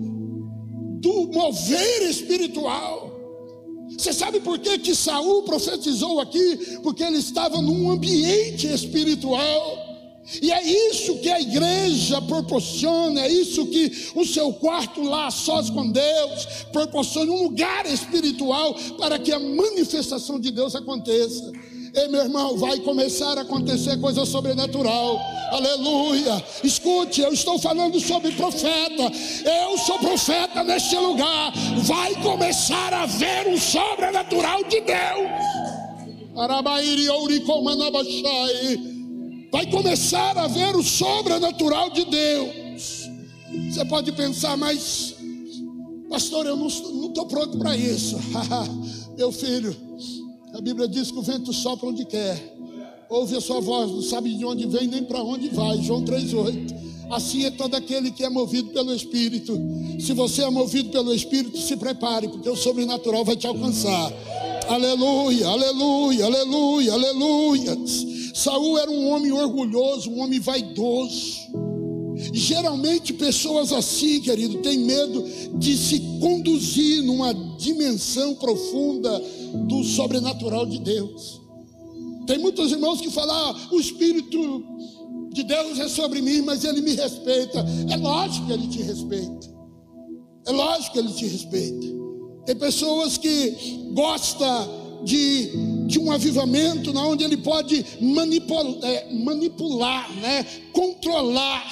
do 1.00 1.28
mover 1.28 2.10
espiritual. 2.10 3.12
Você 3.98 4.14
sabe 4.14 4.40
por 4.40 4.58
que, 4.58 4.80
que 4.80 4.96
Saul 4.96 5.44
profetizou 5.44 6.20
aqui? 6.20 6.80
Porque 6.82 7.04
ele 7.04 7.18
estava 7.18 7.62
num 7.62 7.92
ambiente 7.92 8.66
espiritual. 8.68 9.91
E 10.42 10.52
é 10.52 10.64
isso 10.90 11.18
que 11.18 11.30
a 11.30 11.42
igreja 11.42 12.22
proporciona, 12.22 13.22
é 13.22 13.32
isso 13.32 13.66
que 13.66 14.12
o 14.16 14.26
seu 14.26 14.54
quarto 14.54 15.02
lá, 15.02 15.32
sós 15.32 15.70
com 15.70 15.90
Deus, 15.90 16.46
proporciona 16.72 17.32
um 17.32 17.44
lugar 17.44 17.86
espiritual 17.86 18.76
para 18.98 19.18
que 19.18 19.32
a 19.32 19.40
manifestação 19.40 20.40
de 20.40 20.52
Deus 20.52 20.76
aconteça. 20.76 21.52
Ei, 21.94 22.08
meu 22.08 22.22
irmão, 22.22 22.58
vai 22.58 22.80
começar 22.80 23.38
a 23.38 23.42
acontecer 23.42 24.00
coisa 24.00 24.26
sobrenatural. 24.26 25.20
Aleluia. 25.52 26.42
Escute, 26.64 27.20
eu 27.20 27.34
estou 27.34 27.60
falando 27.60 28.00
sobre 28.00 28.32
profeta. 28.32 29.12
Eu 29.44 29.78
sou 29.78 30.00
profeta 30.00 30.64
neste 30.64 30.96
lugar. 30.96 31.52
Vai 31.80 32.16
começar 32.22 32.94
a 32.94 33.06
ver 33.06 33.48
o 33.54 33.60
sobrenatural 33.60 34.64
de 34.64 34.80
Deus. 34.80 35.32
Arabairi 36.38 37.10
ouricomanabachai 37.10 38.91
vai 39.52 39.66
começar 39.70 40.38
a 40.38 40.48
ver 40.48 40.76
o 40.76 40.82
sobrenatural 40.82 41.90
de 41.90 42.06
Deus. 42.06 43.10
Você 43.70 43.84
pode 43.86 44.12
pensar, 44.14 44.56
mas, 44.56 45.16
pastor, 46.10 46.46
eu 46.46 46.56
não 46.56 46.68
estou 46.68 47.26
pronto 47.26 47.58
para 47.58 47.76
isso. 47.76 48.18
Meu 49.18 49.32
filho, 49.32 49.76
a 50.54 50.62
Bíblia 50.62 50.88
diz 50.88 51.12
que 51.12 51.20
o 51.20 51.22
vento 51.22 51.52
sopra 51.52 51.90
onde 51.90 52.06
quer, 52.06 52.56
ouve 53.10 53.36
a 53.36 53.42
sua 53.42 53.60
voz, 53.60 53.92
não 53.92 54.02
sabe 54.02 54.34
de 54.34 54.46
onde 54.46 54.66
vem 54.68 54.88
nem 54.88 55.04
para 55.04 55.22
onde 55.22 55.50
vai. 55.50 55.78
João 55.82 56.04
3,8. 56.04 56.92
Assim 57.12 57.44
é 57.44 57.52
todo 57.52 57.76
aquele 57.76 58.10
que 58.10 58.24
é 58.24 58.30
movido 58.30 58.70
pelo 58.70 58.96
Espírito. 58.96 59.54
Se 60.00 60.14
você 60.14 60.44
é 60.44 60.50
movido 60.50 60.92
pelo 60.92 61.14
Espírito, 61.14 61.58
se 61.58 61.76
prepare, 61.76 62.30
porque 62.30 62.50
o 62.50 62.56
sobrenatural 62.56 63.26
vai 63.26 63.36
te 63.36 63.46
alcançar. 63.46 64.14
Aleluia, 64.70 65.46
aleluia, 65.46 66.26
aleluia, 66.26 66.94
aleluia. 66.94 67.78
Saul 68.34 68.78
era 68.78 68.90
um 68.90 69.10
homem 69.10 69.32
orgulhoso, 69.32 70.10
um 70.10 70.20
homem 70.20 70.40
vaidoso. 70.40 71.38
Geralmente 72.34 73.14
pessoas 73.14 73.72
assim, 73.72 74.22
querido, 74.22 74.62
têm 74.62 74.80
medo 74.80 75.24
de 75.58 75.76
se 75.76 76.00
conduzir 76.20 77.02
numa 77.04 77.34
dimensão 77.58 78.36
profunda 78.36 79.22
do 79.68 79.84
sobrenatural 79.84 80.66
de 80.66 80.80
Deus. 80.80 81.42
Tem 82.28 82.38
muitos 82.38 82.72
irmãos 82.72 83.02
que 83.02 83.10
falam: 83.10 83.36
ah, 83.36 83.70
o 83.72 83.80
Espírito 83.80 84.64
de 85.34 85.44
Deus 85.44 85.80
é 85.80 85.88
sobre 85.88 86.22
mim, 86.22 86.42
mas 86.42 86.64
ele 86.64 86.82
me 86.82 86.94
respeita. 86.94 87.66
É 87.90 87.98
lógico 87.98 88.48
que 88.48 88.54
ele 88.54 88.68
te 88.68 88.82
respeita. 88.82 89.52
É 90.46 90.52
lógico 90.52 90.94
que 90.94 91.00
ele 91.00 91.14
te 91.14 91.26
respeita. 91.26 91.88
Tem 92.46 92.56
pessoas 92.56 93.18
que 93.18 93.90
gostam 93.94 94.81
de 95.04 95.72
de 95.92 96.00
um 96.00 96.10
avivamento 96.10 96.94
na 96.94 97.06
onde 97.06 97.26
ele 97.26 97.36
pode 97.36 97.86
manipular, 98.00 98.78
é, 98.84 99.14
manipular 99.14 100.10
né, 100.16 100.46
controlar 100.72 101.66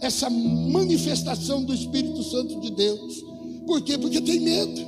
essa 0.00 0.28
manifestação 0.28 1.62
do 1.62 1.72
Espírito 1.72 2.24
Santo 2.24 2.58
de 2.58 2.72
Deus. 2.72 3.24
Por 3.64 3.80
quê? 3.82 3.96
Porque 3.96 4.20
tem 4.20 4.40
medo. 4.40 4.84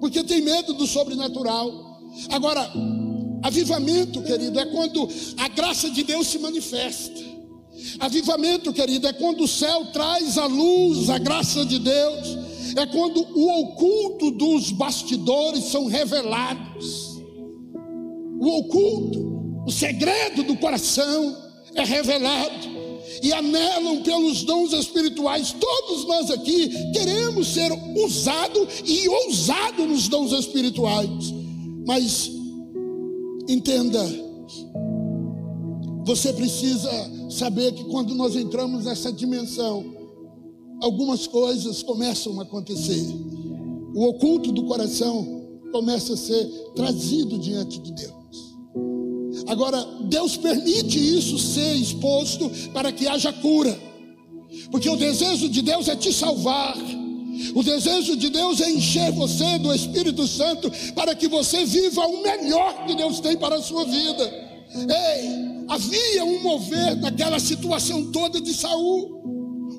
Porque 0.00 0.24
tem 0.24 0.40
medo 0.40 0.72
do 0.72 0.86
sobrenatural. 0.86 2.00
Agora, 2.30 2.66
avivamento, 3.42 4.22
querido, 4.22 4.58
é 4.58 4.64
quando 4.64 5.06
a 5.36 5.48
graça 5.48 5.90
de 5.90 6.02
Deus 6.02 6.28
se 6.28 6.38
manifesta. 6.38 7.20
Avivamento, 8.00 8.72
querido, 8.72 9.06
é 9.06 9.12
quando 9.12 9.44
o 9.44 9.48
céu 9.48 9.84
traz 9.92 10.38
a 10.38 10.46
luz, 10.46 11.10
a 11.10 11.18
graça 11.18 11.66
de 11.66 11.78
Deus 11.78 12.41
é 12.76 12.86
quando 12.86 13.20
o 13.20 13.60
oculto 13.60 14.30
dos 14.30 14.70
bastidores 14.70 15.64
são 15.64 15.86
revelados. 15.86 17.20
O 18.40 18.58
oculto, 18.58 19.64
o 19.66 19.70
segredo 19.70 20.42
do 20.42 20.56
coração 20.56 21.36
é 21.74 21.84
revelado. 21.84 22.72
E 23.22 23.32
anelam 23.32 24.02
pelos 24.02 24.42
dons 24.42 24.72
espirituais. 24.72 25.54
Todos 25.58 26.04
nós 26.06 26.30
aqui 26.30 26.70
queremos 26.92 27.48
ser 27.48 27.70
usados 28.04 28.82
e 28.84 29.08
ousados 29.08 29.86
nos 29.86 30.08
dons 30.08 30.32
espirituais. 30.32 31.32
Mas 31.86 32.32
entenda, 33.48 34.04
você 36.04 36.32
precisa 36.32 36.90
saber 37.30 37.72
que 37.72 37.84
quando 37.84 38.14
nós 38.14 38.34
entramos 38.34 38.84
nessa 38.84 39.12
dimensão, 39.12 40.01
algumas 40.82 41.28
coisas 41.28 41.80
começam 41.82 42.38
a 42.40 42.42
acontecer. 42.42 43.06
O 43.94 44.04
oculto 44.08 44.50
do 44.50 44.64
coração 44.64 45.46
começa 45.70 46.14
a 46.14 46.16
ser 46.16 46.44
trazido 46.74 47.38
diante 47.38 47.78
de 47.78 47.92
Deus. 47.92 48.12
Agora, 49.46 49.80
Deus 50.04 50.36
permite 50.36 50.98
isso 50.98 51.38
ser 51.38 51.76
exposto 51.76 52.50
para 52.72 52.90
que 52.90 53.06
haja 53.06 53.32
cura, 53.32 53.78
porque 54.70 54.90
o 54.90 54.96
desejo 54.96 55.48
de 55.48 55.62
Deus 55.62 55.88
é 55.88 55.94
te 55.94 56.12
salvar. 56.12 56.76
O 57.54 57.62
desejo 57.62 58.16
de 58.16 58.28
Deus 58.28 58.60
é 58.60 58.70
encher 58.70 59.12
você 59.12 59.58
do 59.58 59.72
Espírito 59.72 60.26
Santo 60.26 60.70
para 60.94 61.14
que 61.14 61.28
você 61.28 61.64
viva 61.64 62.06
o 62.06 62.22
melhor 62.22 62.86
que 62.86 62.94
Deus 62.94 63.20
tem 63.20 63.36
para 63.36 63.56
a 63.56 63.62
sua 63.62 63.84
vida. 63.84 64.24
Ei, 64.74 65.64
havia 65.68 66.24
um 66.24 66.42
mover 66.42 66.96
naquela 66.96 67.38
situação 67.38 68.10
toda 68.10 68.40
de 68.40 68.52
Saul 68.52 69.31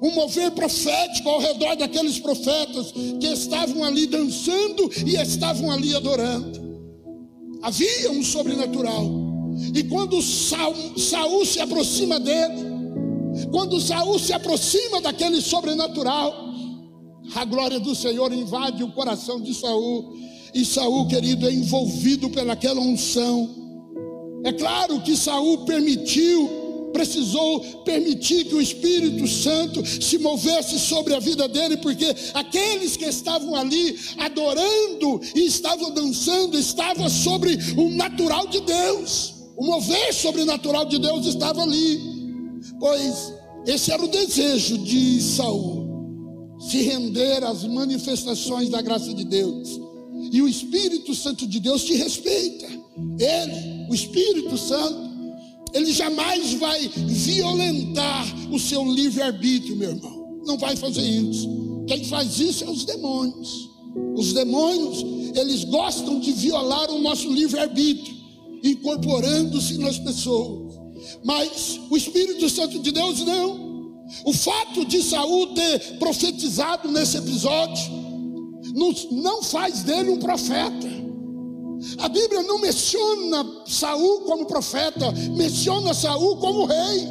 um 0.04 0.12
mover 0.12 0.52
profético 0.52 1.30
ao 1.30 1.40
redor 1.40 1.78
daqueles 1.78 2.20
profetas 2.20 2.92
que 2.92 3.26
estavam 3.26 3.86
ali 3.86 4.06
dançando 4.06 4.92
e 5.06 5.16
estavam 5.16 5.72
ali 5.72 5.96
adorando. 5.96 6.62
Havia 7.62 8.12
um 8.12 8.22
sobrenatural. 8.22 9.10
E 9.74 9.82
quando 9.84 10.22
Saul, 10.22 11.00
Saul 11.00 11.46
se 11.46 11.62
aproxima 11.62 12.20
dele, 12.20 12.74
quando 13.50 13.80
Saul 13.80 14.20
se 14.20 14.34
aproxima 14.34 15.00
daquele 15.00 15.42
sobrenatural, 15.42 16.34
a 17.34 17.46
glória 17.46 17.80
do 17.80 17.96
Senhor 17.96 18.34
invade 18.34 18.84
o 18.84 18.92
coração 18.92 19.40
de 19.40 19.54
Saul. 19.54 20.14
E 20.54 20.66
Saul, 20.66 21.08
querido, 21.08 21.48
é 21.48 21.54
envolvido 21.54 22.30
pelaquela 22.30 22.82
unção. 22.82 23.50
É 24.44 24.52
claro 24.52 25.00
que 25.02 25.16
Saul 25.16 25.60
permitiu 25.60 26.63
precisou 26.94 27.60
permitir 27.84 28.46
que 28.46 28.56
o 28.56 28.62
Espírito 28.62 29.28
Santo 29.28 29.84
se 29.86 30.18
movesse 30.20 30.80
sobre 30.80 31.14
a 31.14 31.20
vida 31.20 31.48
dele, 31.48 31.78
porque 31.78 32.16
aqueles 32.34 32.96
que 32.96 33.06
estavam 33.06 33.56
ali 33.56 33.98
adorando 34.18 35.20
e 35.36 35.46
estavam 35.46 35.92
dançando, 35.92 36.58
estavam 36.58 37.10
sobre 37.10 37.58
o 37.76 37.90
natural 37.90 38.48
de 38.48 38.62
Deus. 38.62 39.34
O 39.58 39.66
mover 39.66 40.14
sobrenatural 40.14 40.86
de 40.86 41.00
Deus 41.00 41.26
estava 41.26 41.64
ali. 41.64 42.00
Pois 42.80 43.34
esse 43.66 43.92
era 43.92 44.04
o 44.04 44.08
desejo 44.08 44.78
de 44.78 45.22
Saul, 45.22 46.58
se 46.70 46.82
render 46.82 47.44
às 47.44 47.64
manifestações 47.64 48.70
da 48.70 48.82
graça 48.82 49.14
de 49.14 49.24
Deus. 49.24 49.80
E 50.32 50.42
o 50.42 50.48
Espírito 50.48 51.14
Santo 51.16 51.48
de 51.48 51.60
Deus 51.60 51.84
te 51.84 51.94
respeita. 51.94 52.66
Ele, 53.20 53.88
o 53.90 53.96
Espírito 53.96 54.58
Santo, 54.58 55.13
ele 55.74 55.92
jamais 55.92 56.54
vai 56.54 56.88
violentar 56.88 58.26
o 58.52 58.60
seu 58.60 58.86
livre-arbítrio, 58.92 59.76
meu 59.76 59.92
irmão. 59.92 60.42
Não 60.46 60.58
vai 60.58 60.76
fazer 60.76 61.02
isso. 61.02 61.50
Quem 61.88 62.04
faz 62.06 62.40
isso 62.40 62.64
é 62.64 62.70
os 62.70 62.86
demônios. 62.86 63.70
Os 64.16 64.34
demônios, 64.34 65.04
eles 65.36 65.64
gostam 65.64 66.20
de 66.20 66.32
violar 66.32 66.92
o 66.92 67.02
nosso 67.02 67.32
livre-arbítrio, 67.32 68.16
incorporando-se 68.64 69.78
nas 69.78 69.98
pessoas. 69.98 70.74
Mas 71.24 71.80
o 71.90 71.98
Espírito 71.98 72.50
Santo 72.50 72.80
de 72.80 72.92
Deus 72.92 73.20
não. 73.22 73.74
O 74.26 74.34
fato 74.34 74.86
de 74.86 75.02
Saul 75.02 75.48
ter 75.48 75.98
profetizado 75.98 76.92
nesse 76.92 77.18
episódio 77.18 78.04
não 79.12 79.44
faz 79.44 79.82
dele 79.84 80.12
um 80.12 80.20
profeta. 80.20 80.93
A 82.00 82.08
Bíblia 82.08 82.44
não 82.44 82.60
menciona 82.60 83.46
Saul 83.68 84.22
como 84.22 84.46
profeta, 84.46 85.12
menciona 85.36 85.94
Saul 85.94 86.38
como 86.38 86.66
rei. 86.66 87.08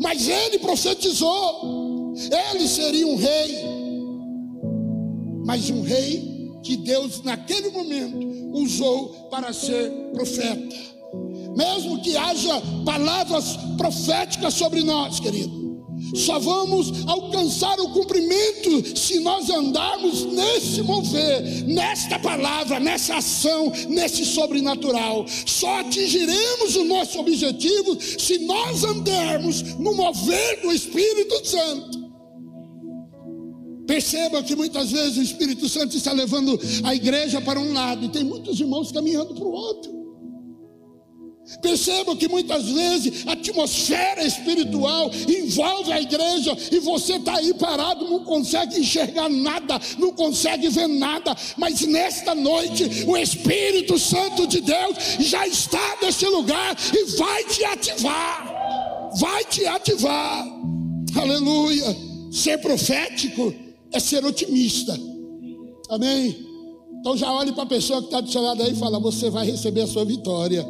Mas 0.00 0.28
ele 0.28 0.58
profetizou, 0.58 2.14
ele 2.52 2.68
seria 2.68 3.06
um 3.06 3.16
rei. 3.16 3.64
Mas 5.44 5.68
um 5.70 5.82
rei 5.82 6.50
que 6.62 6.76
Deus 6.76 7.22
naquele 7.22 7.70
momento 7.70 8.18
usou 8.52 9.08
para 9.30 9.52
ser 9.52 9.90
profeta. 10.12 10.76
Mesmo 11.56 12.00
que 12.02 12.16
haja 12.16 12.60
palavras 12.84 13.56
proféticas 13.76 14.54
sobre 14.54 14.84
nós, 14.84 15.18
querido. 15.18 15.59
Só 16.14 16.38
vamos 16.38 17.06
alcançar 17.06 17.78
o 17.80 17.90
cumprimento 17.90 18.96
se 18.96 19.20
nós 19.20 19.48
andarmos 19.50 20.24
nesse 20.24 20.82
mover, 20.82 21.64
nesta 21.66 22.18
palavra, 22.18 22.80
nessa 22.80 23.16
ação, 23.16 23.72
nesse 23.88 24.24
sobrenatural. 24.24 25.26
Só 25.46 25.80
atingiremos 25.80 26.76
o 26.76 26.84
nosso 26.84 27.18
objetivo 27.18 27.98
se 28.00 28.38
nós 28.38 28.84
andarmos 28.84 29.62
no 29.78 29.94
mover 29.94 30.62
do 30.62 30.72
Espírito 30.72 31.46
Santo. 31.46 32.00
Perceba 33.86 34.42
que 34.42 34.54
muitas 34.54 34.92
vezes 34.92 35.18
o 35.18 35.22
Espírito 35.22 35.68
Santo 35.68 35.96
está 35.96 36.12
levando 36.12 36.58
a 36.84 36.94
igreja 36.94 37.40
para 37.40 37.58
um 37.58 37.72
lado 37.72 38.04
e 38.04 38.08
tem 38.08 38.22
muitos 38.22 38.60
irmãos 38.60 38.92
caminhando 38.92 39.34
para 39.34 39.44
o 39.44 39.52
outro. 39.52 39.99
Percebam 41.60 42.16
que 42.16 42.28
muitas 42.28 42.64
vezes 42.64 43.26
a 43.26 43.32
atmosfera 43.32 44.24
espiritual 44.24 45.10
envolve 45.28 45.92
a 45.92 46.00
igreja 46.00 46.56
e 46.70 46.78
você 46.78 47.14
está 47.14 47.36
aí 47.36 47.52
parado, 47.54 48.08
não 48.08 48.24
consegue 48.24 48.78
enxergar 48.78 49.28
nada, 49.28 49.80
não 49.98 50.12
consegue 50.12 50.68
ver 50.68 50.86
nada, 50.86 51.36
mas 51.56 51.80
nesta 51.82 52.34
noite 52.34 53.04
o 53.06 53.16
Espírito 53.16 53.98
Santo 53.98 54.46
de 54.46 54.60
Deus 54.60 54.96
já 55.20 55.46
está 55.46 55.98
nesse 56.02 56.26
lugar 56.26 56.76
e 56.94 57.16
vai 57.16 57.44
te 57.44 57.64
ativar, 57.64 59.10
vai 59.18 59.44
te 59.44 59.66
ativar, 59.66 60.46
aleluia. 61.16 61.96
Ser 62.32 62.58
profético 62.58 63.52
é 63.92 63.98
ser 63.98 64.24
otimista, 64.24 64.98
amém? 65.90 66.50
Então 67.00 67.16
já 67.16 67.32
olhe 67.32 67.52
para 67.52 67.64
a 67.64 67.66
pessoa 67.66 68.00
que 68.00 68.06
está 68.06 68.20
do 68.20 68.30
seu 68.30 68.40
lado 68.40 68.62
aí 68.62 68.72
e 68.72 68.76
fala: 68.76 69.00
Você 69.00 69.30
vai 69.30 69.46
receber 69.46 69.82
a 69.82 69.86
sua 69.86 70.04
vitória. 70.04 70.64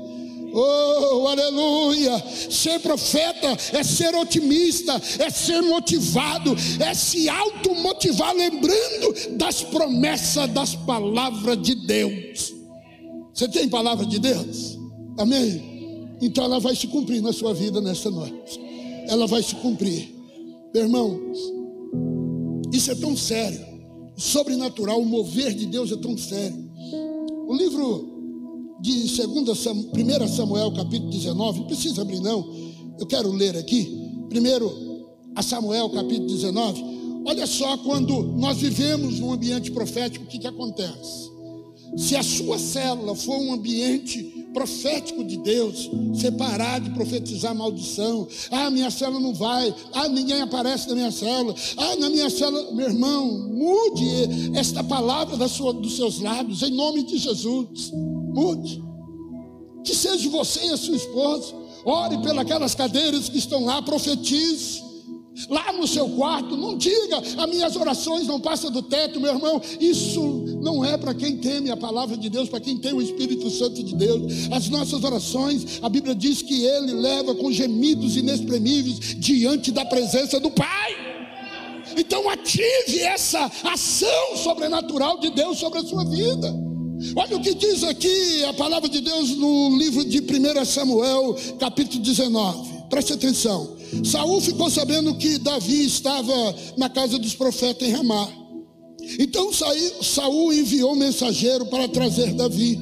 Oh, 0.53 1.27
aleluia! 1.29 2.23
Ser 2.51 2.81
profeta 2.81 3.57
é 3.73 3.83
ser 3.83 4.15
otimista, 4.15 5.01
é 5.19 5.31
ser 5.31 5.63
motivado, 5.63 6.55
é 6.81 6.95
se 6.95 7.29
automotivar, 7.29 8.35
lembrando 8.35 9.37
das 9.37 9.63
promessas, 9.63 10.49
das 10.51 10.75
palavras 10.75 11.61
de 11.63 11.75
Deus. 11.75 12.55
Você 13.33 13.49
tem 13.49 13.69
palavra 13.69 14.05
de 14.05 14.19
Deus? 14.19 14.79
Amém? 15.19 15.71
Então 16.21 16.45
ela 16.45 16.61
vai 16.61 16.75
se 16.75 16.87
cumprir 16.87 17.23
na 17.23 17.33
sua 17.33 17.55
vida 17.55 17.81
nesta 17.81 18.11
noite. 18.11 18.61
Ela 19.09 19.27
vai 19.27 19.43
se 19.43 19.55
cumprir. 19.57 20.15
Meu 20.75 20.85
irmão, 20.85 21.21
isso 22.73 22.91
é 22.91 22.95
tão 22.95 23.17
sério. 23.17 23.61
O 24.17 24.21
sobrenatural, 24.21 25.01
o 25.01 25.07
mover 25.07 25.55
de 25.55 25.67
Deus 25.67 25.91
é 25.91 25.97
tão 25.97 26.17
sério. 26.19 26.71
O 27.47 27.55
livro 27.55 28.19
de 28.81 29.16
2 29.16 29.59
Samuel, 29.59 30.25
1 30.25 30.29
Samuel 30.29 30.73
capítulo 30.73 31.11
19, 31.11 31.61
não 31.61 31.66
precisa 31.66 32.03
abrir 32.03 32.21
não, 32.21 32.47
eu 32.99 33.07
quero 33.07 33.31
ler 33.33 33.57
aqui, 33.57 34.25
primeiro 34.29 34.73
a 35.35 35.43
Samuel 35.43 35.90
capítulo 35.90 36.29
19, 36.29 36.85
olha 37.27 37.47
só 37.47 37.77
quando 37.79 38.23
nós 38.23 38.59
vivemos 38.59 39.21
num 39.21 39.33
ambiente 39.33 39.71
profético, 39.71 40.25
o 40.25 40.29
que, 40.29 40.38
que 40.38 40.47
acontece? 40.47 41.31
Se 41.97 42.16
a 42.16 42.23
sua 42.23 42.59
célula 42.59 43.14
for 43.14 43.37
um 43.37 43.53
ambiente 43.53 44.39
profético 44.53 45.25
de 45.25 45.37
Deus, 45.39 45.89
você 46.13 46.31
parar 46.31 46.81
de 46.81 46.91
profetizar 46.91 47.55
maldição, 47.55 48.27
ah, 48.51 48.71
minha 48.71 48.91
célula 48.91 49.21
não 49.21 49.35
vai, 49.35 49.75
ah, 49.93 50.09
ninguém 50.09 50.41
aparece 50.41 50.89
na 50.89 50.95
minha 50.95 51.11
célula, 51.11 51.55
ah, 51.77 51.97
na 51.97 52.09
minha 52.09 52.29
célula, 52.29 52.73
meu 52.73 52.89
irmão, 52.89 53.49
mude 53.49 54.51
esta 54.55 54.83
palavra 54.83 55.49
sua, 55.49 55.73
dos 55.73 55.97
seus 55.97 56.21
lábios, 56.21 56.63
em 56.63 56.71
nome 56.71 57.03
de 57.05 57.19
Jesus. 57.19 57.93
Mude. 57.93 58.83
Que 59.85 59.95
seja 59.95 60.29
você 60.31 60.67
e 60.67 60.71
a 60.71 60.77
sua 60.77 60.97
esposa. 60.97 61.55
Ore 61.85 62.19
pelas 62.23 62.75
cadeiras 62.75 63.29
que 63.29 63.39
estão 63.39 63.65
lá, 63.65 63.81
profetize. 63.83 64.89
Lá 65.48 65.72
no 65.72 65.87
seu 65.87 66.09
quarto, 66.11 66.57
não 66.57 66.76
diga, 66.76 67.18
as 67.18 67.48
minhas 67.48 67.76
orações 67.76 68.26
não 68.26 68.40
passam 68.40 68.70
do 68.70 68.83
teto, 68.83 69.20
meu 69.20 69.33
irmão. 69.33 69.61
Isso 69.81 70.20
não 70.61 70.85
é 70.85 70.96
para 70.96 71.14
quem 71.14 71.37
teme 71.38 71.70
a 71.70 71.76
palavra 71.76 72.16
de 72.16 72.29
Deus, 72.29 72.48
para 72.48 72.61
quem 72.61 72.76
tem 72.76 72.92
o 72.92 73.00
Espírito 73.00 73.50
Santo 73.50 73.83
de 73.83 73.94
Deus. 73.94 74.48
As 74.50 74.68
nossas 74.68 75.03
orações, 75.03 75.81
a 75.83 75.88
Bíblia 75.88 76.14
diz 76.14 76.42
que 76.42 76.64
Ele 76.64 76.92
leva 76.92 77.35
com 77.35 77.50
gemidos 77.50 78.16
inexprimíveis 78.16 78.98
diante 79.18 79.70
da 79.70 79.85
presença 79.85 80.38
do 80.38 80.50
Pai. 80.50 80.96
Então 81.96 82.29
ative 82.29 83.00
essa 83.00 83.50
ação 83.64 84.37
sobrenatural 84.37 85.18
de 85.18 85.31
Deus 85.31 85.59
sobre 85.59 85.81
a 85.81 85.85
sua 85.85 86.05
vida. 86.05 86.55
Olha 87.16 87.37
o 87.37 87.40
que 87.40 87.55
diz 87.55 87.83
aqui 87.83 88.44
a 88.44 88.53
palavra 88.53 88.88
de 88.88 89.00
Deus 89.00 89.31
no 89.37 89.76
livro 89.76 90.05
de 90.05 90.18
1 90.20 90.64
Samuel, 90.66 91.35
capítulo 91.59 92.03
19. 92.03 92.80
Preste 92.90 93.12
atenção. 93.12 93.76
Saul 94.05 94.40
ficou 94.40 94.68
sabendo 94.68 95.14
que 95.14 95.38
Davi 95.38 95.87
estava 95.87 96.35
na 96.76 96.90
casa 96.90 97.18
dos 97.18 97.35
profetas 97.35 97.88
em 97.88 97.92
Ramá. 97.92 98.29
Então 99.18 99.50
Saul 100.03 100.53
enviou 100.53 100.92
um 100.92 100.96
mensageiro 100.96 101.66
para 101.66 101.88
trazer 101.88 102.35
Davi. 102.35 102.79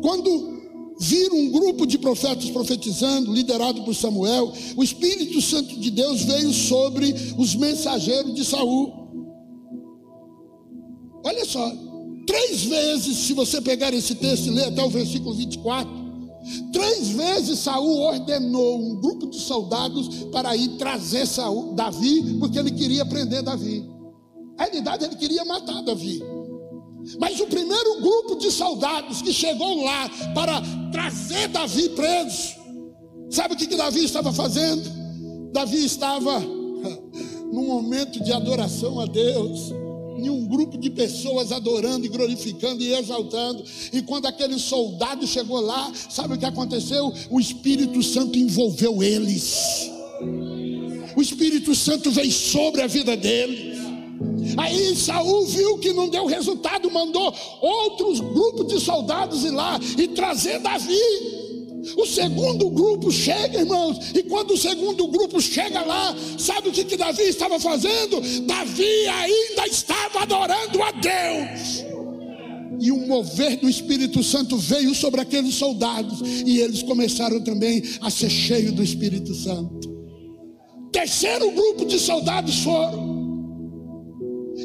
Quando 0.00 0.56
viram 1.00 1.36
um 1.36 1.50
grupo 1.50 1.86
de 1.86 1.98
profetas 1.98 2.48
profetizando, 2.50 3.32
liderado 3.32 3.82
por 3.84 3.94
Samuel, 3.94 4.52
o 4.76 4.82
Espírito 4.82 5.40
Santo 5.42 5.78
de 5.78 5.90
Deus 5.90 6.22
veio 6.22 6.52
sobre 6.52 7.14
os 7.36 7.54
mensageiros 7.54 8.34
de 8.34 8.44
Saul. 8.44 8.92
Olha 11.24 11.44
só, 11.44 11.72
Três 12.28 12.62
vezes, 12.64 13.16
se 13.16 13.32
você 13.32 13.58
pegar 13.58 13.94
esse 13.94 14.14
texto 14.14 14.48
e 14.48 14.50
ler 14.50 14.66
até 14.66 14.84
o 14.84 14.90
versículo 14.90 15.34
24, 15.34 15.90
três 16.72 17.08
vezes 17.10 17.58
Saul 17.60 18.00
ordenou 18.00 18.80
um 18.80 19.00
grupo 19.00 19.28
de 19.28 19.38
soldados 19.38 20.24
para 20.32 20.56
ir 20.56 20.76
trazer 20.76 21.26
Saul, 21.26 21.74
Davi, 21.74 22.38
porque 22.38 22.58
ele 22.58 22.70
queria 22.70 23.04
prender 23.04 23.42
Davi. 23.42 23.88
Na 24.56 24.64
realidade, 24.64 25.04
ele 25.04 25.16
queria 25.16 25.44
matar 25.44 25.82
Davi. 25.82 26.22
Mas 27.18 27.40
o 27.40 27.46
primeiro 27.46 28.00
grupo 28.00 28.36
de 28.36 28.50
soldados 28.50 29.22
que 29.22 29.32
chegou 29.32 29.84
lá 29.84 30.08
para 30.34 30.60
trazer 30.92 31.48
Davi 31.48 31.88
preso, 31.90 32.54
sabe 33.30 33.54
o 33.54 33.56
que, 33.56 33.66
que 33.66 33.76
Davi 33.76 34.04
estava 34.04 34.32
fazendo? 34.32 34.90
Davi 35.52 35.84
estava 35.84 36.40
num 37.52 37.66
momento 37.66 38.22
de 38.22 38.32
adoração 38.32 39.00
a 39.00 39.06
Deus 39.06 39.72
em 40.18 40.30
um 40.30 40.44
grupo 40.46 40.76
de 40.76 40.90
pessoas 40.90 41.52
adorando 41.52 42.06
e 42.06 42.08
glorificando 42.08 42.82
e 42.82 42.94
exaltando. 42.94 43.64
E 43.92 44.02
quando 44.02 44.26
aquele 44.26 44.58
soldado 44.58 45.26
chegou 45.26 45.60
lá, 45.60 45.92
sabe 46.08 46.34
o 46.34 46.38
que 46.38 46.46
aconteceu? 46.46 47.12
O 47.30 47.40
Espírito 47.40 48.02
Santo 48.02 48.38
envolveu 48.38 49.02
eles. 49.02 49.90
O 51.16 51.22
Espírito 51.22 51.74
Santo 51.74 52.10
veio 52.10 52.32
sobre 52.32 52.82
a 52.82 52.86
vida 52.86 53.16
deles. 53.16 53.78
Aí 54.56 54.96
Saul 54.96 55.46
viu 55.46 55.78
que 55.78 55.92
não 55.92 56.08
deu 56.08 56.26
resultado, 56.26 56.90
mandou 56.90 57.32
outros 57.60 58.20
grupos 58.20 58.66
de 58.66 58.80
soldados 58.80 59.44
ir 59.44 59.50
lá 59.50 59.78
e 59.96 60.08
trazer 60.08 60.58
Davi. 60.58 61.37
O 61.96 62.06
segundo 62.06 62.70
grupo 62.70 63.10
chega, 63.10 63.60
irmãos, 63.60 64.12
e 64.14 64.22
quando 64.22 64.52
o 64.54 64.58
segundo 64.58 65.06
grupo 65.08 65.40
chega 65.40 65.82
lá, 65.82 66.14
sabe 66.38 66.68
o 66.68 66.72
que, 66.72 66.84
que 66.84 66.96
Davi 66.96 67.22
estava 67.22 67.58
fazendo? 67.58 68.20
Davi 68.46 69.06
ainda 69.06 69.66
estava 69.66 70.20
adorando 70.22 70.82
a 70.82 70.90
Deus. 70.92 71.84
E 72.80 72.92
um 72.92 73.06
mover 73.06 73.56
do 73.56 73.68
Espírito 73.68 74.22
Santo 74.22 74.56
veio 74.56 74.94
sobre 74.94 75.20
aqueles 75.20 75.54
soldados, 75.54 76.20
e 76.46 76.60
eles 76.60 76.82
começaram 76.82 77.40
também 77.40 77.82
a 78.00 78.10
ser 78.10 78.30
cheios 78.30 78.72
do 78.72 78.82
Espírito 78.82 79.34
Santo. 79.34 79.88
Terceiro 80.92 81.50
grupo 81.50 81.84
de 81.84 81.98
soldados 81.98 82.58
foram. 82.60 83.18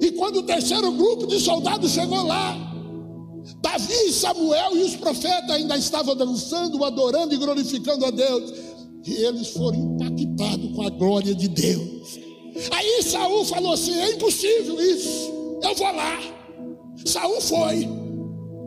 E 0.02 0.12
quando 0.12 0.38
o 0.38 0.44
terceiro 0.44 0.92
grupo 0.92 1.28
de 1.28 1.40
soldados 1.40 1.92
chegou 1.92 2.26
lá, 2.26 2.73
Davi 3.62 4.12
Samuel 4.12 4.78
e 4.78 4.84
os 4.84 4.96
profetas 4.96 5.50
ainda 5.50 5.78
estavam 5.78 6.16
dançando, 6.16 6.84
adorando 6.84 7.34
e 7.34 7.38
glorificando 7.38 8.06
a 8.06 8.12
Deus. 8.12 8.54
E 9.06 9.14
eles 9.16 9.50
foram 9.50 9.78
impactados 9.78 10.76
com 10.76 10.82
a 10.82 10.90
glória 10.90 11.36
de 11.36 11.48
Deus. 11.50 12.20
Aí 12.72 13.04
Saul 13.04 13.44
falou 13.46 13.74
assim: 13.74 13.94
é 14.00 14.12
impossível 14.12 14.80
isso. 14.82 15.32
Eu 15.62 15.76
vou 15.76 15.94
lá. 15.94 16.20
Saul 17.06 17.42
foi. 17.42 17.88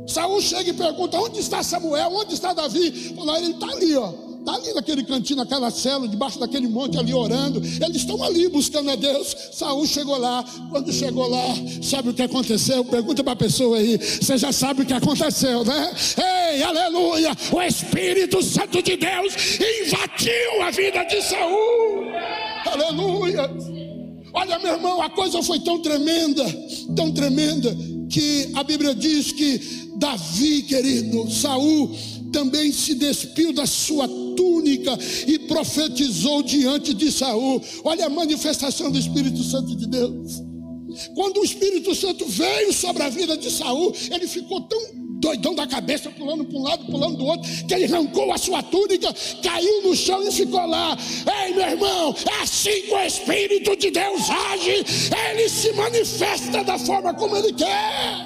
Saul 0.06 0.40
chega 0.42 0.70
e 0.70 0.74
pergunta: 0.74 1.18
onde 1.18 1.40
está 1.40 1.62
Samuel? 1.62 2.10
Onde 2.12 2.34
está 2.34 2.52
Davi? 2.52 3.14
Falou, 3.14 3.36
ele 3.36 3.52
está 3.52 3.66
ali, 3.68 3.96
ó. 3.96 4.25
Está 4.46 4.58
ali 4.58 4.72
naquele 4.72 5.02
cantinho, 5.02 5.38
naquela 5.38 5.72
cela, 5.72 6.06
debaixo 6.06 6.38
daquele 6.38 6.68
monte 6.68 6.96
ali 6.96 7.12
orando. 7.12 7.58
Eles 7.58 7.96
estão 7.96 8.22
ali 8.22 8.48
buscando 8.48 8.88
a 8.92 8.94
Deus. 8.94 9.36
Saul 9.50 9.84
chegou 9.84 10.16
lá. 10.16 10.44
Quando 10.70 10.92
chegou 10.92 11.28
lá, 11.28 11.52
sabe 11.82 12.10
o 12.10 12.14
que 12.14 12.22
aconteceu? 12.22 12.84
Pergunta 12.84 13.24
para 13.24 13.32
a 13.32 13.36
pessoa 13.36 13.76
aí. 13.76 13.98
Você 13.98 14.38
já 14.38 14.52
sabe 14.52 14.82
o 14.82 14.86
que 14.86 14.92
aconteceu, 14.92 15.64
né? 15.64 15.92
Ei, 16.52 16.62
aleluia! 16.62 17.32
O 17.50 17.60
Espírito 17.60 18.40
Santo 18.40 18.80
de 18.80 18.96
Deus 18.96 19.34
invadiu 19.82 20.62
a 20.62 20.70
vida 20.70 21.02
de 21.02 21.22
Saul. 21.22 22.04
Aleluia! 22.66 23.50
Olha, 24.32 24.60
meu 24.60 24.74
irmão, 24.74 25.02
a 25.02 25.10
coisa 25.10 25.42
foi 25.42 25.58
tão 25.58 25.82
tremenda, 25.82 26.44
tão 26.94 27.10
tremenda, 27.10 27.76
que 28.08 28.52
a 28.54 28.62
Bíblia 28.62 28.94
diz 28.94 29.32
que 29.32 29.90
Davi, 29.96 30.62
querido, 30.62 31.28
Saul, 31.32 31.90
também 32.32 32.70
se 32.70 32.94
despiu 32.94 33.52
da 33.52 33.66
sua 33.66 34.06
túnica 34.36 34.96
e 35.26 35.38
profetizou 35.40 36.42
diante 36.42 36.94
de 36.94 37.10
Saul. 37.10 37.60
Olha 37.82 38.06
a 38.06 38.10
manifestação 38.10 38.90
do 38.90 38.98
Espírito 38.98 39.42
Santo 39.42 39.74
de 39.74 39.86
Deus. 39.86 40.42
Quando 41.14 41.40
o 41.40 41.44
Espírito 41.44 41.94
Santo 41.94 42.24
veio 42.26 42.72
sobre 42.72 43.02
a 43.02 43.08
vida 43.08 43.36
de 43.36 43.50
Saul, 43.50 43.94
ele 44.10 44.26
ficou 44.26 44.60
tão 44.62 44.78
doidão 45.18 45.54
da 45.54 45.66
cabeça, 45.66 46.10
pulando 46.10 46.44
para 46.44 46.58
um 46.58 46.62
lado, 46.62 46.86
pulando 46.86 47.16
do 47.16 47.24
outro, 47.24 47.50
que 47.66 47.74
ele 47.74 47.84
arrancou 47.84 48.32
a 48.32 48.38
sua 48.38 48.62
túnica, 48.62 49.14
caiu 49.42 49.82
no 49.82 49.96
chão 49.96 50.22
e 50.22 50.30
ficou 50.30 50.64
lá. 50.66 50.96
Ei, 51.44 51.54
meu 51.54 51.68
irmão, 51.68 52.14
é 52.30 52.42
assim 52.42 52.82
que 52.82 52.92
o 52.92 53.00
Espírito 53.00 53.76
de 53.76 53.90
Deus 53.90 54.22
age, 54.30 54.84
ele 55.30 55.48
se 55.48 55.72
manifesta 55.72 56.62
da 56.62 56.78
forma 56.78 57.12
como 57.14 57.36
ele 57.36 57.52
quer 57.52 58.25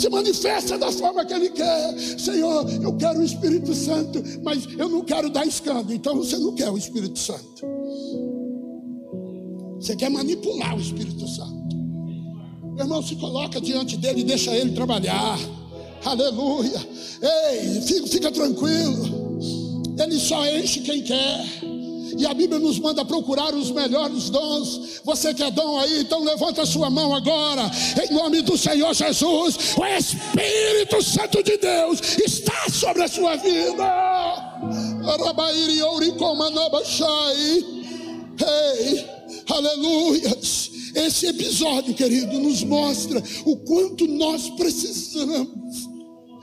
se 0.00 0.08
manifesta 0.08 0.78
da 0.78 0.90
forma 0.90 1.24
que 1.26 1.34
Ele 1.34 1.50
quer. 1.50 1.98
Senhor, 2.18 2.66
eu 2.82 2.96
quero 2.96 3.20
o 3.20 3.22
Espírito 3.22 3.74
Santo, 3.74 4.22
mas 4.42 4.66
eu 4.78 4.88
não 4.88 5.02
quero 5.02 5.28
dar 5.28 5.46
escândalo. 5.46 5.92
Então 5.92 6.16
você 6.16 6.38
não 6.38 6.54
quer 6.54 6.70
o 6.70 6.78
Espírito 6.78 7.18
Santo. 7.18 7.66
Você 9.78 9.94
quer 9.96 10.08
manipular 10.10 10.74
o 10.74 10.80
Espírito 10.80 11.28
Santo. 11.28 11.76
Meu 12.74 12.86
irmão, 12.86 13.02
se 13.02 13.14
coloca 13.16 13.60
diante 13.60 13.98
dele 13.98 14.22
e 14.22 14.24
deixa 14.24 14.56
ele 14.56 14.72
trabalhar. 14.72 15.38
Aleluia. 16.02 16.86
Ei, 17.52 17.82
fica, 17.82 18.06
fica 18.06 18.32
tranquilo. 18.32 19.38
Ele 19.98 20.18
só 20.18 20.46
enche 20.46 20.80
quem 20.80 21.02
quer. 21.02 21.69
E 22.20 22.26
a 22.26 22.34
Bíblia 22.34 22.60
nos 22.60 22.78
manda 22.78 23.02
procurar 23.02 23.54
os 23.54 23.70
melhores 23.70 24.28
dons. 24.28 25.00
Você 25.04 25.32
quer 25.32 25.50
dom 25.50 25.78
aí? 25.78 26.00
Então 26.02 26.22
levanta 26.22 26.66
sua 26.66 26.90
mão 26.90 27.14
agora. 27.14 27.62
Em 28.04 28.12
nome 28.12 28.42
do 28.42 28.58
Senhor 28.58 28.92
Jesus. 28.92 29.56
O 29.74 29.86
Espírito 29.86 31.02
Santo 31.02 31.42
de 31.42 31.56
Deus 31.56 31.98
está 32.18 32.68
sobre 32.70 33.04
a 33.04 33.08
sua 33.08 33.36
vida. 33.36 33.84
Ei, 38.38 39.06
aleluia. 39.48 40.36
Esse 40.94 41.26
episódio, 41.26 41.94
querido, 41.94 42.38
nos 42.38 42.62
mostra 42.62 43.22
o 43.46 43.56
quanto 43.56 44.06
nós 44.06 44.50
precisamos 44.50 45.89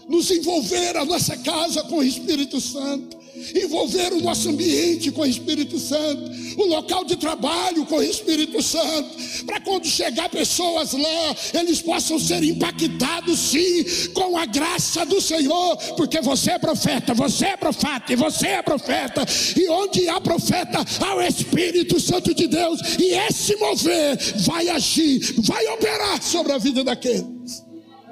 nos 0.08 0.32
envolver 0.32 0.96
a 0.98 1.06
nossa 1.06 1.36
casa 1.38 1.84
com 1.84 1.98
o 1.98 2.04
Espírito 2.04 2.60
Santo 2.62 3.18
envolver 3.56 4.14
o 4.14 4.22
nosso 4.22 4.50
ambiente 4.50 5.12
com 5.12 5.22
o 5.22 5.26
Espírito 5.26 5.78
Santo, 5.78 6.32
o 6.58 6.66
local 6.66 7.04
de 7.06 7.16
trabalho 7.16 7.86
com 7.86 7.98
o 7.98 8.04
Espírito 8.04 8.62
Santo, 8.62 9.10
para 9.46 9.60
quando 9.62 9.86
chegar 9.86 10.30
pessoas 10.30 10.94
lá, 10.94 11.36
eles 11.54 11.82
possam 11.82 12.20
ser 12.20 12.44
impactados 12.44 13.38
sim 13.40 13.84
com 14.14 14.38
a 14.38 14.46
graça 14.46 15.06
do 15.06 15.22
Senhor, 15.22 15.78
porque 15.96 16.22
você 16.22 16.52
é 16.52 16.60
profeta, 16.60 17.14
você 17.14 17.46
é 17.48 17.58
profeta 17.58 18.14
e 18.14 18.16
você 18.16 18.48
é 18.48 18.62
profeta, 18.62 19.26
e 19.56 19.70
onde 19.70 20.08
há 20.10 20.20
profeta, 20.20 20.84
há 21.00 21.16
o 21.16 21.22
Espírito 21.22 22.00
Santo 22.00 22.34
de 22.34 22.48
Deus, 22.48 22.80
e 23.00 23.14
esse 23.14 23.56
mover 23.58 24.18
vai 24.38 24.70
agir, 24.70 25.20
vai 25.40 25.66
operar 25.68 26.22
sobre 26.22 26.54
a 26.54 26.58
vida 26.58 26.84
daqueles, 26.84 27.64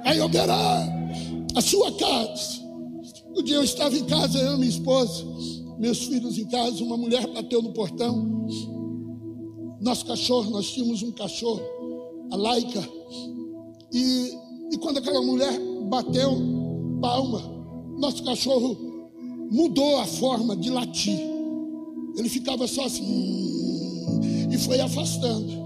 vai 0.03 0.19
operar 0.19 0.94
a 1.55 1.61
sua 1.61 1.91
casa 1.93 2.65
um 3.37 3.43
dia 3.43 3.57
eu 3.57 3.63
estava 3.63 3.97
em 3.97 4.05
casa, 4.05 4.39
eu 4.39 4.53
e 4.53 4.57
minha 4.57 4.69
esposa, 4.69 5.25
meus 5.77 6.05
filhos 6.05 6.37
em 6.37 6.45
casa, 6.45 6.81
uma 6.81 6.95
mulher 6.95 7.27
bateu 7.33 7.61
no 7.61 7.73
portão. 7.73 8.47
Nosso 9.81 10.05
cachorro, 10.05 10.51
nós 10.51 10.71
tínhamos 10.71 11.03
um 11.03 11.11
cachorro, 11.11 11.61
a 12.31 12.35
laica. 12.37 12.81
E, 13.91 14.31
e 14.71 14.77
quando 14.77 14.99
aquela 14.99 15.21
mulher 15.21 15.51
bateu 15.89 16.31
palma, 17.01 17.41
nosso 17.99 18.23
cachorro 18.23 19.09
mudou 19.51 19.99
a 19.99 20.05
forma 20.05 20.55
de 20.55 20.69
latir. 20.69 21.19
Ele 22.17 22.29
ficava 22.29 22.65
só 22.67 22.85
assim 22.85 24.47
e 24.49 24.57
foi 24.59 24.79
afastando. 24.79 25.65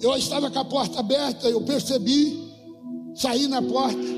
Eu 0.00 0.16
estava 0.16 0.50
com 0.50 0.58
a 0.58 0.64
porta 0.64 1.00
aberta, 1.00 1.50
eu 1.50 1.60
percebi, 1.60 2.48
saí 3.14 3.46
na 3.46 3.60
porta 3.60 4.17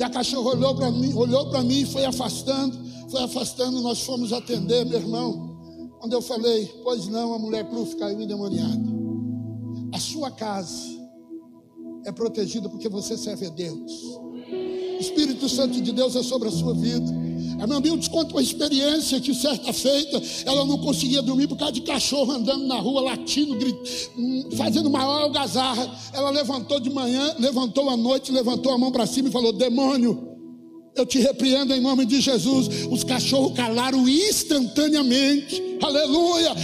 e 0.00 0.02
a 0.02 0.08
cachorra 0.08 0.52
olhou 0.52 0.74
para 0.74 0.90
mim, 0.90 1.12
olhou 1.12 1.50
para 1.50 1.62
mim 1.62 1.82
e 1.82 1.84
foi 1.84 2.06
afastando, 2.06 2.74
foi 3.10 3.22
afastando, 3.22 3.82
nós 3.82 4.00
fomos 4.00 4.32
atender, 4.32 4.86
meu 4.86 4.98
irmão. 4.98 5.60
Quando 6.00 6.14
eu 6.14 6.22
falei, 6.22 6.64
pois 6.82 7.06
não, 7.06 7.34
a 7.34 7.38
mulher 7.38 7.68
pluf 7.68 7.94
caiu 7.96 8.18
endemoniada. 8.18 8.80
A 9.92 9.98
sua 10.00 10.30
casa 10.30 10.88
é 12.06 12.12
protegida 12.12 12.66
porque 12.70 12.88
você 12.88 13.14
serve 13.14 13.48
a 13.48 13.50
Deus. 13.50 13.92
O 13.92 14.98
Espírito 14.98 15.46
Santo 15.50 15.78
de 15.78 15.92
Deus 15.92 16.16
é 16.16 16.22
sobre 16.22 16.48
a 16.48 16.50
sua 16.50 16.72
vida. 16.72 17.19
A 17.60 17.66
minha 17.66 17.78
amiga 17.78 18.08
conta 18.08 18.32
uma 18.34 18.42
experiência 18.42 19.20
que 19.20 19.34
certa 19.34 19.72
feita 19.72 20.20
ela 20.44 20.64
não 20.64 20.78
conseguia 20.78 21.22
dormir 21.22 21.46
por 21.46 21.56
causa 21.56 21.72
de 21.72 21.82
cachorro 21.82 22.32
andando 22.32 22.66
na 22.66 22.76
rua, 22.76 23.02
latindo, 23.02 23.54
gritando, 23.56 23.88
hum, 24.16 24.48
fazendo 24.56 24.90
maior 24.90 25.22
algazarra. 25.22 25.90
Ela 26.12 26.30
levantou 26.30 26.80
de 26.80 26.90
manhã, 26.90 27.34
levantou 27.38 27.88
à 27.90 27.96
noite, 27.96 28.32
levantou 28.32 28.72
a 28.72 28.78
mão 28.78 28.90
para 28.90 29.06
cima 29.06 29.28
e 29.28 29.32
falou: 29.32 29.52
Demônio, 29.52 30.30
eu 30.96 31.06
te 31.06 31.18
repreendo 31.18 31.72
em 31.72 31.80
nome 31.80 32.04
de 32.04 32.20
Jesus. 32.20 32.86
Os 32.90 33.04
cachorros 33.04 33.54
calaram 33.54 34.08
instantaneamente. 34.08 35.62
Aleluia. 35.82 36.54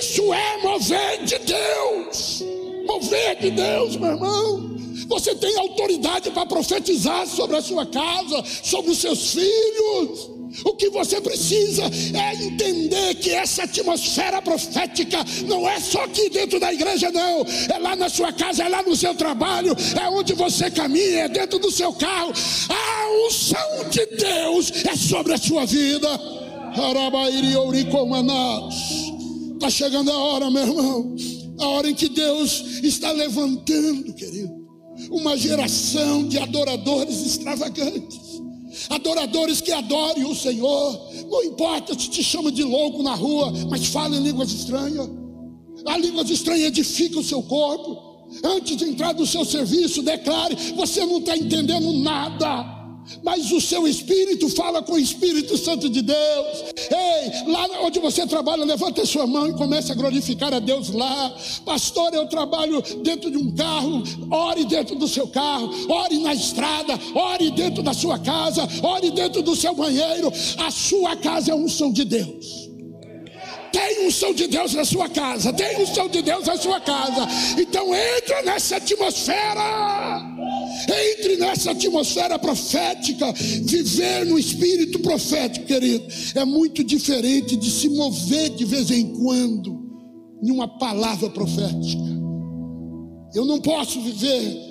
Isso 0.00 0.32
é 0.32 0.62
mover 0.62 1.24
de 1.24 1.38
Deus. 1.38 2.42
Mover 2.86 3.38
de 3.40 3.50
Deus, 3.50 3.96
meu 3.96 4.10
irmão. 4.10 4.77
Você 5.08 5.34
tem 5.34 5.56
autoridade 5.58 6.30
para 6.30 6.46
profetizar 6.46 7.26
sobre 7.26 7.56
a 7.56 7.62
sua 7.62 7.86
casa, 7.86 8.44
sobre 8.62 8.90
os 8.90 8.98
seus 8.98 9.32
filhos. 9.32 10.38
O 10.64 10.74
que 10.74 10.88
você 10.90 11.20
precisa 11.20 11.82
é 11.84 12.44
entender 12.44 13.14
que 13.16 13.30
essa 13.30 13.64
atmosfera 13.64 14.40
profética 14.40 15.24
não 15.46 15.68
é 15.68 15.80
só 15.80 16.04
aqui 16.04 16.28
dentro 16.30 16.58
da 16.60 16.72
igreja, 16.72 17.10
não. 17.10 17.44
É 17.72 17.78
lá 17.78 17.96
na 17.96 18.08
sua 18.08 18.32
casa, 18.32 18.64
é 18.64 18.68
lá 18.68 18.82
no 18.82 18.96
seu 18.96 19.14
trabalho, 19.14 19.74
é 20.00 20.08
onde 20.08 20.34
você 20.34 20.70
caminha, 20.70 21.24
é 21.24 21.28
dentro 21.28 21.58
do 21.58 21.70
seu 21.70 21.92
carro. 21.92 22.32
A 22.68 23.26
unção 23.26 23.88
de 23.90 24.06
Deus 24.16 24.72
é 24.84 24.96
sobre 24.96 25.34
a 25.34 25.38
sua 25.38 25.64
vida. 25.66 26.08
Está 29.54 29.70
chegando 29.70 30.10
a 30.10 30.18
hora, 30.18 30.50
meu 30.50 30.62
irmão. 30.62 31.16
A 31.58 31.66
hora 31.66 31.90
em 31.90 31.94
que 31.94 32.08
Deus 32.08 32.64
está 32.84 33.10
levantando, 33.10 34.14
querido, 34.14 34.37
uma 35.10 35.36
geração 35.36 36.26
de 36.26 36.38
adoradores 36.38 37.26
extravagantes 37.26 38.28
adoradores 38.90 39.60
que 39.60 39.72
adorem 39.72 40.24
o 40.24 40.34
Senhor. 40.34 41.10
Não 41.28 41.42
importa 41.44 41.98
se 41.98 42.08
te 42.08 42.22
chama 42.22 42.52
de 42.52 42.62
louco 42.62 43.02
na 43.02 43.14
rua, 43.14 43.52
mas 43.68 43.86
fala 43.86 44.16
em 44.16 44.22
línguas 44.22 44.52
estranhas. 44.52 45.08
A 45.86 45.96
línguas 45.96 46.30
estranhas 46.30 46.68
edifica 46.68 47.18
o 47.18 47.24
seu 47.24 47.42
corpo. 47.42 48.06
Antes 48.44 48.76
de 48.76 48.84
entrar 48.84 49.14
no 49.14 49.26
seu 49.26 49.44
serviço, 49.44 50.02
declare: 50.02 50.54
você 50.76 51.04
não 51.04 51.18
está 51.18 51.36
entendendo 51.36 51.92
nada. 51.94 52.77
Mas 53.22 53.50
o 53.50 53.60
seu 53.60 53.86
espírito 53.86 54.48
fala 54.50 54.82
com 54.82 54.92
o 54.92 54.98
Espírito 54.98 55.56
Santo 55.56 55.88
de 55.88 56.02
Deus. 56.02 56.64
Ei, 56.90 57.52
lá 57.52 57.66
onde 57.82 57.98
você 57.98 58.26
trabalha, 58.26 58.64
levante 58.64 59.00
a 59.00 59.06
sua 59.06 59.26
mão 59.26 59.48
e 59.48 59.54
comece 59.54 59.92
a 59.92 59.94
glorificar 59.94 60.52
a 60.52 60.58
Deus 60.58 60.90
lá. 60.90 61.34
Pastor, 61.64 62.14
eu 62.14 62.26
trabalho 62.26 62.82
dentro 63.02 63.30
de 63.30 63.36
um 63.36 63.54
carro, 63.54 64.02
ore 64.30 64.64
dentro 64.64 64.96
do 64.96 65.08
seu 65.08 65.26
carro, 65.28 65.70
ore 65.88 66.18
na 66.18 66.34
estrada, 66.34 66.98
ore 67.14 67.50
dentro 67.50 67.82
da 67.82 67.92
sua 67.92 68.18
casa, 68.18 68.68
ore 68.82 69.10
dentro 69.10 69.42
do 69.42 69.54
seu 69.56 69.74
banheiro. 69.74 70.32
A 70.58 70.70
sua 70.70 71.16
casa 71.16 71.52
é 71.52 71.54
um 71.54 71.68
som 71.68 71.92
de 71.92 72.04
Deus. 72.04 72.68
Tem 73.72 74.06
um 74.06 74.10
som 74.10 74.32
de 74.32 74.46
Deus 74.46 74.74
na 74.74 74.84
sua 74.84 75.08
casa, 75.08 75.52
tem 75.52 75.82
um 75.82 75.86
som 75.86 76.08
de 76.08 76.22
Deus 76.22 76.46
na 76.46 76.56
sua 76.56 76.80
casa. 76.80 77.28
Então 77.58 77.94
entra 77.94 78.42
nessa 78.42 78.76
atmosfera. 78.76 80.37
Entre 80.86 81.36
nessa 81.36 81.70
atmosfera 81.72 82.38
profética, 82.38 83.32
viver 83.32 84.26
no 84.26 84.38
espírito 84.38 84.98
profético, 85.00 85.66
querido, 85.66 86.04
é 86.34 86.44
muito 86.44 86.84
diferente 86.84 87.56
de 87.56 87.70
se 87.70 87.88
mover 87.88 88.50
de 88.50 88.64
vez 88.64 88.90
em 88.90 89.12
quando 89.14 89.78
em 90.42 90.50
uma 90.50 90.68
palavra 90.78 91.28
profética. 91.30 92.02
Eu 93.34 93.44
não 93.44 93.60
posso 93.60 94.00
viver 94.00 94.68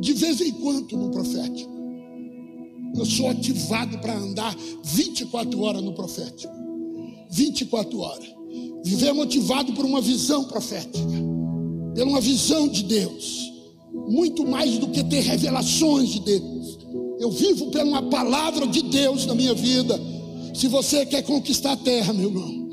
de 0.00 0.12
vez 0.14 0.40
em 0.40 0.52
quando 0.52 0.96
no 0.96 1.10
profético. 1.10 1.70
Eu 2.96 3.06
sou 3.06 3.28
ativado 3.28 3.98
para 3.98 4.14
andar 4.14 4.54
24 4.84 5.60
horas 5.60 5.82
no 5.82 5.94
profético. 5.94 6.52
24 7.30 7.98
horas. 7.98 8.28
Viver 8.84 9.12
motivado 9.12 9.72
por 9.72 9.84
uma 9.84 10.00
visão 10.00 10.44
profética, 10.44 10.98
por 11.94 12.02
uma 12.02 12.20
visão 12.20 12.68
de 12.68 12.82
Deus, 12.82 13.51
muito 14.08 14.46
mais 14.46 14.78
do 14.78 14.88
que 14.88 15.02
ter 15.04 15.20
revelações 15.20 16.10
de 16.10 16.20
Deus. 16.20 16.78
Eu 17.20 17.30
vivo 17.30 17.70
por 17.70 17.80
uma 17.82 18.02
palavra 18.02 18.66
de 18.66 18.82
Deus 18.82 19.26
na 19.26 19.34
minha 19.34 19.54
vida. 19.54 19.98
Se 20.54 20.68
você 20.68 21.06
quer 21.06 21.22
conquistar 21.22 21.72
a 21.72 21.76
terra, 21.76 22.12
meu 22.12 22.28
irmão, 22.28 22.68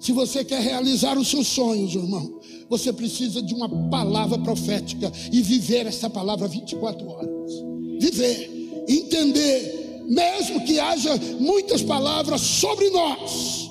se 0.00 0.12
você 0.12 0.42
quer 0.42 0.62
realizar 0.62 1.18
os 1.18 1.28
seus 1.28 1.46
sonhos, 1.46 1.94
irmão, 1.94 2.40
você 2.70 2.92
precisa 2.92 3.42
de 3.42 3.52
uma 3.52 3.68
palavra 3.90 4.38
profética 4.38 5.12
e 5.30 5.42
viver 5.42 5.86
essa 5.86 6.08
palavra 6.08 6.48
24 6.48 7.06
horas. 7.06 7.52
Viver, 8.00 8.84
entender, 8.88 10.04
mesmo 10.08 10.64
que 10.64 10.80
haja 10.80 11.14
muitas 11.38 11.82
palavras 11.82 12.40
sobre 12.40 12.88
nós, 12.88 13.68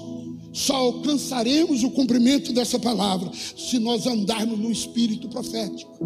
só 0.53 0.75
alcançaremos 0.75 1.83
o 1.83 1.89
cumprimento 1.89 2.53
dessa 2.53 2.77
palavra 2.77 3.31
se 3.33 3.79
nós 3.79 4.05
andarmos 4.05 4.59
no 4.59 4.71
espírito 4.71 5.27
profético. 5.29 5.97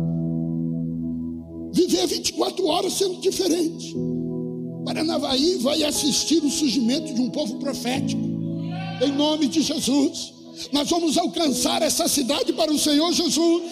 Viver 1.85 2.07
24 2.07 2.65
horas 2.65 2.93
sendo 2.93 3.19
diferente. 3.19 3.93
Paranavaí 4.85 5.57
vai 5.57 5.83
assistir 5.83 6.41
o 6.41 6.49
surgimento 6.49 7.13
de 7.13 7.19
um 7.19 7.29
povo 7.29 7.57
profético. 7.57 8.21
Em 9.01 9.11
nome 9.11 9.47
de 9.47 9.61
Jesus. 9.61 10.33
Nós 10.71 10.89
vamos 10.89 11.17
alcançar 11.17 11.81
essa 11.81 12.07
cidade 12.07 12.53
para 12.53 12.71
o 12.71 12.79
Senhor 12.79 13.11
Jesus. 13.11 13.63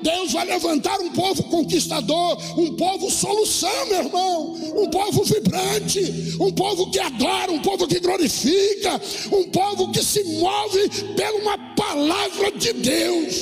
Deus 0.00 0.32
vai 0.32 0.46
levantar 0.46 0.98
um 1.00 1.10
povo 1.10 1.42
conquistador, 1.44 2.38
um 2.56 2.74
povo 2.76 3.10
solução, 3.10 3.86
meu 3.88 3.98
irmão, 3.98 4.54
um 4.76 4.88
povo 4.88 5.24
vibrante, 5.24 6.36
um 6.40 6.52
povo 6.52 6.90
que 6.90 7.00
adora, 7.00 7.50
um 7.50 7.60
povo 7.60 7.86
que 7.86 7.98
glorifica, 7.98 9.00
um 9.32 9.50
povo 9.50 9.90
que 9.90 10.02
se 10.02 10.22
move 10.38 10.88
pela 11.16 11.38
uma 11.38 11.58
palavra 11.74 12.52
de 12.52 12.72
Deus, 12.74 13.34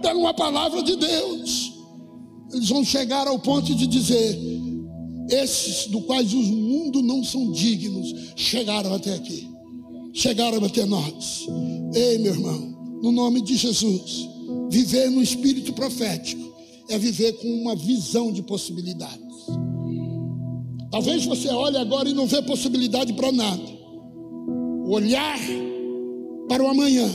pela 0.00 0.18
uma 0.18 0.34
palavra 0.34 0.82
de 0.82 0.96
Deus. 0.96 1.65
Eles 2.52 2.68
vão 2.68 2.84
chegar 2.84 3.26
ao 3.26 3.38
ponto 3.38 3.74
de 3.74 3.86
dizer: 3.86 4.38
esses 5.30 5.86
do 5.88 6.00
quais 6.02 6.32
os 6.32 6.46
mundos 6.46 7.02
não 7.02 7.24
são 7.24 7.52
dignos 7.52 8.14
chegaram 8.36 8.94
até 8.94 9.14
aqui, 9.14 9.48
chegaram 10.12 10.64
até 10.64 10.84
nós. 10.84 11.46
Ei, 11.94 12.18
meu 12.18 12.32
irmão, 12.32 12.98
no 13.02 13.12
nome 13.12 13.42
de 13.42 13.56
Jesus. 13.56 14.28
Viver 14.68 15.10
no 15.10 15.22
espírito 15.22 15.72
profético 15.72 16.42
é 16.88 16.98
viver 16.98 17.32
com 17.34 17.48
uma 17.48 17.74
visão 17.74 18.32
de 18.32 18.42
possibilidades. 18.42 19.26
Talvez 20.90 21.24
você 21.24 21.48
olhe 21.48 21.76
agora 21.76 22.08
e 22.08 22.14
não 22.14 22.26
vê 22.26 22.42
possibilidade 22.42 23.12
para 23.12 23.32
nada. 23.32 23.62
Olhar 24.86 25.38
para 26.48 26.62
o 26.62 26.68
amanhã 26.68 27.08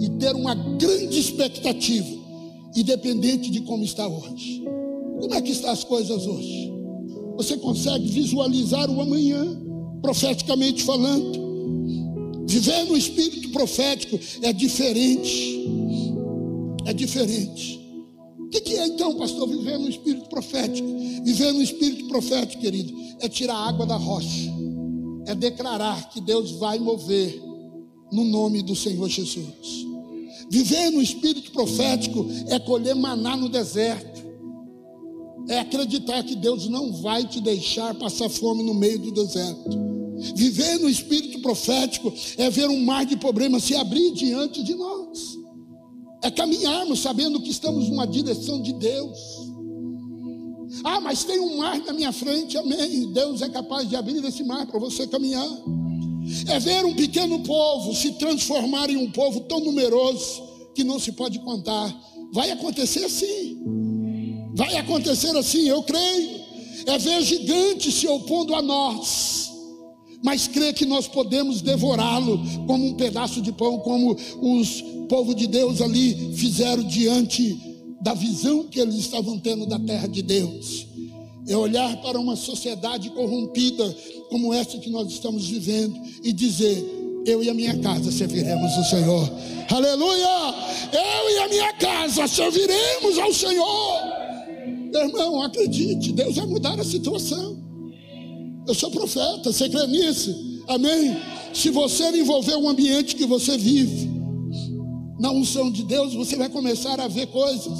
e 0.00 0.08
ter 0.18 0.34
uma 0.34 0.54
grande 0.54 1.18
expectativa, 1.18 2.16
independente 2.74 3.50
de 3.50 3.60
como 3.60 3.84
está 3.84 4.06
hoje. 4.06 4.64
Como 5.20 5.34
é 5.34 5.40
que 5.40 5.52
estão 5.52 5.70
as 5.70 5.84
coisas 5.84 6.26
hoje? 6.26 6.72
Você 7.36 7.56
consegue 7.56 8.06
visualizar 8.08 8.90
o 8.90 9.00
amanhã, 9.00 9.60
profeticamente 10.02 10.82
falando? 10.82 11.44
Viver 12.46 12.84
no 12.84 12.96
espírito 12.96 13.48
profético 13.50 14.18
é 14.42 14.52
diferente 14.52 15.64
é 16.84 16.92
diferente. 16.92 17.80
O 18.38 18.48
que, 18.48 18.76
é 18.76 18.86
então, 18.86 19.16
pastor, 19.16 19.48
viver 19.48 19.78
no 19.78 19.88
espírito 19.88 20.28
profético? 20.28 20.86
Viver 21.24 21.52
no 21.52 21.62
espírito 21.62 22.06
profético, 22.08 22.60
querido, 22.60 22.94
é 23.20 23.28
tirar 23.28 23.54
a 23.54 23.68
água 23.68 23.86
da 23.86 23.96
rocha, 23.96 24.50
é 25.26 25.34
declarar 25.34 26.10
que 26.10 26.20
Deus 26.20 26.52
vai 26.52 26.78
mover 26.78 27.42
no 28.12 28.24
nome 28.24 28.62
do 28.62 28.76
Senhor 28.76 29.08
Jesus. 29.08 29.86
Viver 30.50 30.90
no 30.90 31.02
espírito 31.02 31.50
profético 31.52 32.26
é 32.48 32.58
colher 32.58 32.94
maná 32.94 33.36
no 33.36 33.48
deserto, 33.48 34.22
é 35.48 35.58
acreditar 35.58 36.22
que 36.22 36.34
Deus 36.34 36.68
não 36.68 36.92
vai 37.02 37.26
te 37.26 37.40
deixar 37.40 37.94
passar 37.94 38.28
fome 38.28 38.62
no 38.62 38.74
meio 38.74 38.98
do 38.98 39.12
deserto. 39.12 39.84
Viver 40.34 40.78
no 40.78 40.88
espírito 40.88 41.40
profético 41.40 42.12
é 42.38 42.48
ver 42.48 42.68
um 42.68 42.84
mar 42.84 43.04
de 43.04 43.16
problemas 43.16 43.64
se 43.64 43.74
abrir 43.74 44.12
diante 44.12 44.62
de 44.62 44.74
nós 44.74 45.44
é 46.24 46.30
caminharmos 46.30 47.00
sabendo 47.00 47.38
que 47.38 47.50
estamos 47.50 47.90
numa 47.90 48.06
direção 48.06 48.62
de 48.62 48.72
Deus. 48.72 49.18
Ah, 50.82 50.98
mas 50.98 51.22
tem 51.22 51.38
um 51.38 51.58
mar 51.58 51.78
na 51.80 51.92
minha 51.92 52.12
frente, 52.12 52.56
amém. 52.56 53.12
Deus 53.12 53.42
é 53.42 53.48
capaz 53.50 53.86
de 53.86 53.94
abrir 53.94 54.24
esse 54.24 54.42
mar 54.42 54.66
para 54.66 54.80
você 54.80 55.06
caminhar. 55.06 55.46
É 56.48 56.58
ver 56.58 56.84
um 56.84 56.94
pequeno 56.94 57.40
povo 57.40 57.94
se 57.94 58.12
transformar 58.12 58.90
em 58.90 58.96
um 58.96 59.10
povo 59.10 59.40
tão 59.40 59.60
numeroso 59.60 60.42
que 60.74 60.84
não 60.84 60.98
se 60.98 61.12
pode 61.12 61.38
contar. 61.40 61.94
Vai 62.32 62.50
acontecer 62.50 63.04
assim. 63.04 63.58
Vai 64.54 64.76
acontecer 64.76 65.36
assim, 65.36 65.68
eu 65.68 65.82
creio. 65.82 66.44
É 66.86 66.98
ver 66.98 67.22
gigantes 67.22 67.94
se 67.94 68.06
opondo 68.06 68.54
a 68.54 68.62
nós 68.62 69.44
mas 70.24 70.48
crê 70.48 70.72
que 70.72 70.86
nós 70.86 71.06
podemos 71.06 71.60
devorá-lo 71.60 72.40
como 72.66 72.86
um 72.86 72.94
pedaço 72.94 73.42
de 73.42 73.52
pão, 73.52 73.78
como 73.80 74.16
os 74.40 74.82
povo 75.06 75.34
de 75.34 75.46
Deus 75.46 75.82
ali 75.82 76.34
fizeram 76.34 76.82
diante 76.82 77.58
da 78.00 78.14
visão 78.14 78.64
que 78.64 78.80
eles 78.80 78.94
estavam 78.96 79.38
tendo 79.38 79.66
da 79.66 79.78
terra 79.78 80.06
de 80.06 80.22
Deus. 80.22 80.86
É 81.46 81.56
olhar 81.56 82.00
para 82.00 82.18
uma 82.18 82.36
sociedade 82.36 83.10
corrompida 83.10 83.96
como 84.34 84.52
essa 84.52 84.76
que 84.78 84.90
nós 84.90 85.12
estamos 85.12 85.46
vivendo 85.46 85.96
e 86.20 86.32
dizer: 86.32 86.84
eu 87.24 87.40
e 87.40 87.48
a 87.48 87.54
minha 87.54 87.78
casa 87.78 88.10
serviremos 88.10 88.76
o 88.76 88.84
Senhor. 88.84 89.30
Aleluia! 89.70 90.54
Eu 90.92 91.30
e 91.30 91.38
a 91.38 91.48
minha 91.48 91.72
casa 91.74 92.26
serviremos 92.26 93.16
ao 93.16 93.32
Senhor. 93.32 94.00
Irmão, 94.92 95.40
acredite, 95.40 96.10
Deus 96.10 96.34
vai 96.34 96.46
mudar 96.46 96.80
a 96.80 96.84
situação. 96.84 97.62
Eu 98.66 98.74
sou 98.74 98.90
profeta, 98.90 99.52
você 99.52 99.68
crê 99.68 99.86
nisso? 99.86 100.34
Amém? 100.66 101.16
Se 101.52 101.70
você 101.70 102.10
envolver 102.10 102.56
o 102.56 102.68
ambiente 102.68 103.14
que 103.14 103.26
você 103.26 103.56
vive, 103.56 104.10
na 105.20 105.30
unção 105.30 105.70
de 105.70 105.84
Deus, 105.84 106.12
você 106.12 106.34
vai 106.34 106.48
começar 106.48 106.98
a 106.98 107.06
ver 107.06 107.28
coisas 107.28 107.78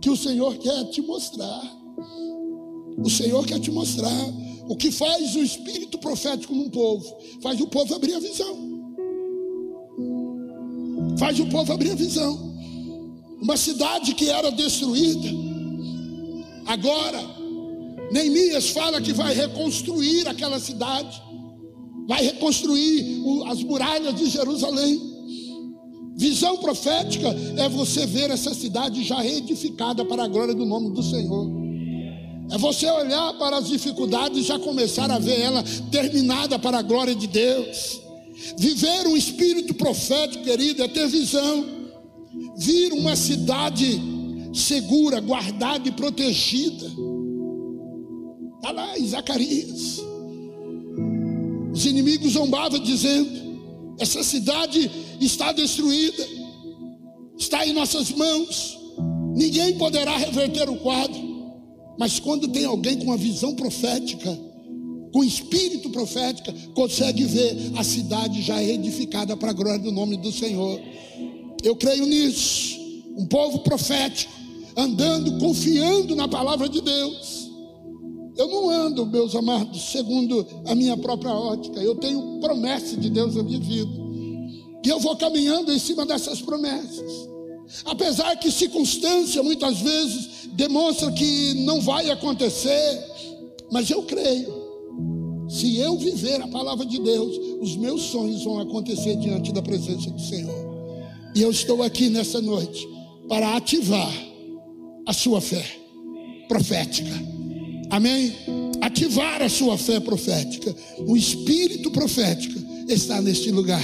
que 0.00 0.10
o 0.10 0.16
Senhor 0.16 0.56
quer 0.58 0.84
te 0.90 1.02
mostrar. 1.02 1.62
O 2.98 3.10
Senhor 3.10 3.44
quer 3.44 3.58
te 3.58 3.72
mostrar. 3.72 4.45
O 4.68 4.76
que 4.76 4.90
faz 4.90 5.34
o 5.36 5.42
espírito 5.42 5.98
profético 5.98 6.54
num 6.54 6.68
povo? 6.68 7.04
Faz 7.40 7.60
o 7.60 7.66
povo 7.66 7.94
abrir 7.94 8.14
a 8.14 8.18
visão. 8.18 8.76
Faz 11.18 11.38
o 11.38 11.46
povo 11.46 11.72
abrir 11.72 11.92
a 11.92 11.94
visão. 11.94 12.54
Uma 13.40 13.56
cidade 13.56 14.14
que 14.14 14.28
era 14.28 14.50
destruída, 14.50 15.28
agora 16.66 17.20
Neemias 18.10 18.70
fala 18.70 19.00
que 19.00 19.12
vai 19.12 19.34
reconstruir 19.34 20.26
aquela 20.26 20.58
cidade, 20.58 21.22
vai 22.08 22.24
reconstruir 22.24 23.22
as 23.46 23.62
muralhas 23.62 24.14
de 24.14 24.26
Jerusalém. 24.26 25.00
Visão 26.16 26.56
profética 26.56 27.28
é 27.58 27.68
você 27.68 28.06
ver 28.06 28.30
essa 28.30 28.54
cidade 28.54 29.04
já 29.04 29.20
reedificada 29.20 30.04
para 30.04 30.24
a 30.24 30.28
glória 30.28 30.54
do 30.54 30.64
nome 30.64 30.90
do 30.90 31.02
Senhor. 31.02 31.65
É 32.50 32.58
você 32.58 32.88
olhar 32.90 33.34
para 33.34 33.58
as 33.58 33.68
dificuldades 33.68 34.38
e 34.38 34.42
já 34.42 34.58
começar 34.58 35.10
a 35.10 35.18
ver 35.18 35.40
ela 35.40 35.64
terminada 35.90 36.58
para 36.58 36.78
a 36.78 36.82
glória 36.82 37.14
de 37.14 37.26
Deus. 37.26 38.00
Viver 38.58 39.06
um 39.06 39.16
espírito 39.16 39.74
profético, 39.74 40.44
querido, 40.44 40.82
é 40.82 40.88
ter 40.88 41.08
visão. 41.08 41.64
Vir 42.56 42.92
uma 42.92 43.16
cidade 43.16 44.00
segura, 44.54 45.20
guardada 45.20 45.88
e 45.88 45.92
protegida. 45.92 46.86
Está 48.56 48.70
lá 48.72 48.98
em 48.98 49.06
Zacarias. 49.06 50.00
Os 51.72 51.84
inimigos 51.84 52.32
zombavam 52.32 52.78
dizendo: 52.78 53.30
essa 53.98 54.22
cidade 54.22 54.90
está 55.20 55.52
destruída, 55.52 56.26
está 57.36 57.66
em 57.66 57.72
nossas 57.72 58.10
mãos, 58.10 58.78
ninguém 59.34 59.76
poderá 59.76 60.16
reverter 60.16 60.68
o 60.68 60.76
quadro. 60.76 61.25
Mas 61.98 62.18
quando 62.18 62.48
tem 62.48 62.64
alguém 62.64 62.98
com 62.98 63.04
uma 63.04 63.16
visão 63.16 63.54
profética, 63.54 64.38
com 65.12 65.24
espírito 65.24 65.88
profética, 65.90 66.54
consegue 66.74 67.24
ver 67.24 67.72
a 67.76 67.82
cidade 67.82 68.42
já 68.42 68.62
edificada 68.62 69.36
para 69.36 69.50
a 69.50 69.54
glória 69.54 69.78
do 69.78 69.90
nome 69.90 70.16
do 70.16 70.30
Senhor. 70.30 70.80
Eu 71.62 71.74
creio 71.74 72.04
nisso. 72.06 72.76
Um 73.16 73.26
povo 73.26 73.60
profético, 73.60 74.30
andando, 74.76 75.38
confiando 75.38 76.14
na 76.14 76.28
palavra 76.28 76.68
de 76.68 76.82
Deus. 76.82 77.50
Eu 78.36 78.48
não 78.48 78.68
ando, 78.68 79.06
meus 79.06 79.34
amados, 79.34 79.80
segundo 79.90 80.46
a 80.66 80.74
minha 80.74 80.96
própria 80.98 81.32
ótica. 81.32 81.80
Eu 81.80 81.94
tenho 81.94 82.38
promessa 82.40 82.94
de 82.94 83.08
Deus 83.08 83.34
na 83.34 83.42
minha 83.42 83.58
vida. 83.58 83.90
E 84.84 84.88
eu 84.88 85.00
vou 85.00 85.16
caminhando 85.16 85.72
em 85.72 85.78
cima 85.78 86.04
dessas 86.04 86.42
promessas. 86.42 87.26
Apesar 87.84 88.36
que 88.36 88.50
circunstância 88.50 89.42
muitas 89.42 89.78
vezes 89.78 90.48
demonstra 90.52 91.10
que 91.12 91.54
não 91.64 91.80
vai 91.80 92.10
acontecer, 92.10 93.04
mas 93.70 93.90
eu 93.90 94.02
creio. 94.02 94.66
Se 95.48 95.78
eu 95.78 95.96
viver 95.96 96.40
a 96.42 96.48
palavra 96.48 96.84
de 96.84 97.00
Deus, 97.00 97.36
os 97.60 97.76
meus 97.76 98.02
sonhos 98.02 98.42
vão 98.42 98.58
acontecer 98.58 99.16
diante 99.16 99.52
da 99.52 99.62
presença 99.62 100.10
do 100.10 100.20
Senhor. 100.20 100.76
E 101.34 101.42
eu 101.42 101.50
estou 101.50 101.82
aqui 101.82 102.08
nessa 102.08 102.40
noite 102.40 102.86
para 103.28 103.56
ativar 103.56 104.12
a 105.06 105.12
sua 105.12 105.40
fé 105.40 105.64
profética. 106.48 107.12
Amém? 107.90 108.32
Ativar 108.80 109.42
a 109.42 109.48
sua 109.48 109.78
fé 109.78 110.00
profética. 110.00 110.74
O 111.06 111.16
espírito 111.16 111.90
profético 111.90 112.58
está 112.88 113.20
neste 113.20 113.50
lugar. 113.50 113.82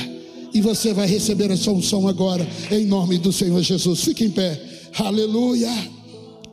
E 0.55 0.61
você 0.61 0.93
vai 0.93 1.07
receber 1.07 1.51
essa 1.51 1.71
unção 1.71 2.07
agora, 2.07 2.47
em 2.71 2.85
nome 2.85 3.19
do 3.19 3.33
Senhor 3.33 3.61
Jesus. 3.63 4.05
Fique 4.05 4.25
em 4.25 4.31
pé. 4.31 4.61
Aleluia. 4.99 5.71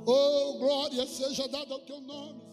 Oh, 0.06 0.58
glória 0.58 1.06
seja 1.06 1.48
dada 1.48 1.74
ao 1.74 1.80
teu 1.80 2.00
nome. 2.02 2.49